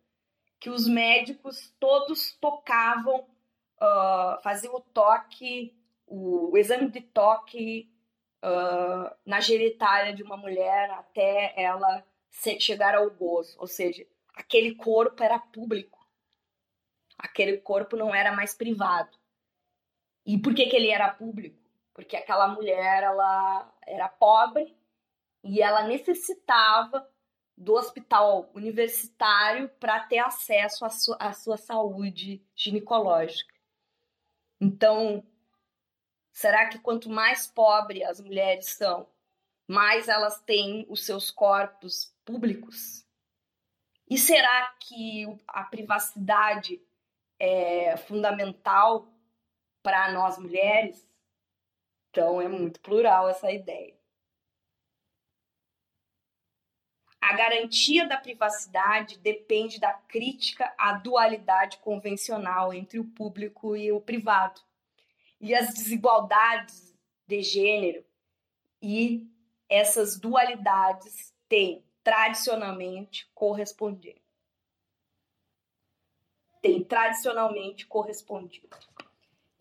que 0.60 0.67
os 0.67 0.88
médicos 0.88 1.71
todos 1.80 2.32
tocavam, 2.41 3.19
uh, 3.19 4.41
faziam 4.41 4.73
o 4.73 4.82
toque, 4.82 5.80
o, 6.08 6.54
o 6.54 6.58
exame 6.58 6.89
de 6.89 7.01
toque 7.01 7.88
uh, 8.43 9.15
na 9.23 9.39
genitália 9.39 10.12
de 10.12 10.23
uma 10.23 10.38
mulher 10.38 10.89
até 10.89 11.54
ela 11.56 12.04
chegar 12.60 12.95
ao 12.95 13.12
gozo, 13.12 13.56
ou 13.60 13.67
seja, 13.67 14.08
aquele 14.34 14.73
corpo 14.73 15.21
era 15.21 15.38
público. 15.38 16.04
Aquele 17.15 17.58
corpo 17.58 17.95
não 17.95 18.15
era 18.15 18.32
mais 18.32 18.56
privado. 18.56 19.15
E 20.25 20.39
por 20.39 20.56
que, 20.56 20.65
que 20.65 20.75
ele 20.75 20.89
era 20.89 21.13
público? 21.13 21.62
Porque 21.93 22.15
aquela 22.15 22.47
mulher 22.47 23.04
ela 23.04 23.71
era 23.91 24.08
pobre 24.08 24.75
e 25.43 25.62
ela 25.62 25.84
necessitava 25.84 27.08
do 27.58 27.73
hospital 27.73 28.49
universitário 28.54 29.69
para 29.80 29.99
ter 30.01 30.19
acesso 30.19 30.86
à 30.86 30.89
sua, 30.89 31.17
à 31.19 31.34
sua 31.34 31.58
saúde 31.58 32.43
ginecológica. 32.56 33.54
Então, 34.60 35.23
será 36.32 36.69
que 36.69 36.80
quanto 36.80 37.10
mais 37.10 37.47
pobre 37.47 38.04
as 38.04 38.19
mulheres 38.19 38.67
são, 38.67 39.08
mais 39.67 40.08
elas 40.08 40.39
têm 40.41 40.86
os 40.89 41.06
seus 41.06 41.30
corpos 41.30 42.15
públicos? 42.25 43.06
E 44.10 44.17
será 44.17 44.75
que 44.79 45.25
a 45.48 45.63
privacidade 45.63 46.81
é 47.39 47.96
fundamental 47.98 49.08
para 49.83 50.12
nós 50.12 50.37
mulheres? 50.37 51.08
Então 52.12 52.42
é 52.42 52.48
muito 52.48 52.82
plural 52.82 53.30
essa 53.30 53.50
ideia. 53.50 53.96
A 57.22 57.34
garantia 57.34 58.06
da 58.06 58.18
privacidade 58.18 59.18
depende 59.20 59.80
da 59.80 59.94
crítica 59.94 60.74
à 60.78 60.94
dualidade 60.94 61.78
convencional 61.78 62.74
entre 62.74 63.00
o 63.00 63.06
público 63.06 63.78
e 63.78 63.92
o 63.92 64.02
privado, 64.02 64.60
e 65.40 65.56
as 65.56 65.74
desigualdades 65.74 66.94
de 67.26 67.42
gênero 67.42 68.04
e 68.82 69.30
essas 69.70 70.20
dualidades 70.20 71.34
têm 71.48 71.86
tradicionalmente 72.04 73.30
correspondido. 73.34 74.20
Tem 76.62 76.84
tradicionalmente 76.84 77.86
correspondido. 77.88 78.76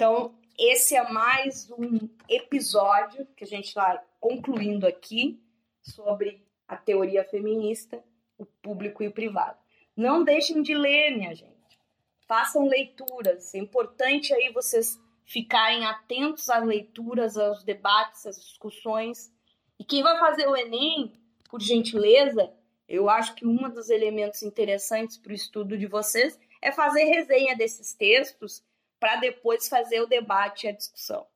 Então, 0.00 0.34
esse 0.58 0.96
é 0.96 1.12
mais 1.12 1.70
um 1.72 2.08
episódio 2.26 3.26
que 3.36 3.44
a 3.44 3.46
gente 3.46 3.66
está 3.66 4.02
concluindo 4.18 4.86
aqui 4.86 5.38
sobre 5.82 6.42
a 6.66 6.74
teoria 6.74 7.22
feminista, 7.22 8.02
o 8.38 8.46
público 8.46 9.02
e 9.02 9.08
o 9.08 9.12
privado. 9.12 9.58
Não 9.94 10.24
deixem 10.24 10.62
de 10.62 10.74
ler, 10.74 11.10
minha 11.10 11.34
gente. 11.34 11.78
Façam 12.26 12.66
leituras. 12.66 13.54
É 13.54 13.58
importante 13.58 14.32
aí 14.32 14.50
vocês 14.50 14.98
ficarem 15.26 15.84
atentos 15.84 16.48
às 16.48 16.64
leituras, 16.64 17.36
aos 17.36 17.62
debates, 17.62 18.24
às 18.24 18.40
discussões. 18.40 19.30
E 19.78 19.84
quem 19.84 20.02
vai 20.02 20.18
fazer 20.18 20.48
o 20.48 20.56
Enem, 20.56 21.12
por 21.50 21.60
gentileza, 21.60 22.50
eu 22.88 23.10
acho 23.10 23.34
que 23.34 23.46
um 23.46 23.68
dos 23.68 23.90
elementos 23.90 24.42
interessantes 24.42 25.18
para 25.18 25.32
o 25.32 25.34
estudo 25.34 25.76
de 25.76 25.86
vocês 25.86 26.40
é 26.62 26.72
fazer 26.72 27.04
resenha 27.04 27.54
desses 27.54 27.92
textos 27.92 28.64
para 29.00 29.16
depois 29.16 29.66
fazer 29.66 30.00
o 30.02 30.06
debate 30.06 30.66
e 30.66 30.68
a 30.68 30.72
discussão. 30.72 31.26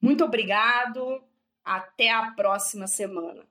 Muito 0.00 0.24
obrigado, 0.24 1.22
até 1.64 2.10
a 2.10 2.32
próxima 2.32 2.88
semana. 2.88 3.46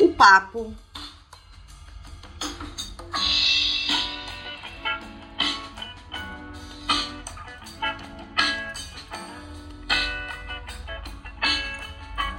O 0.00 0.12
papo 0.14 0.74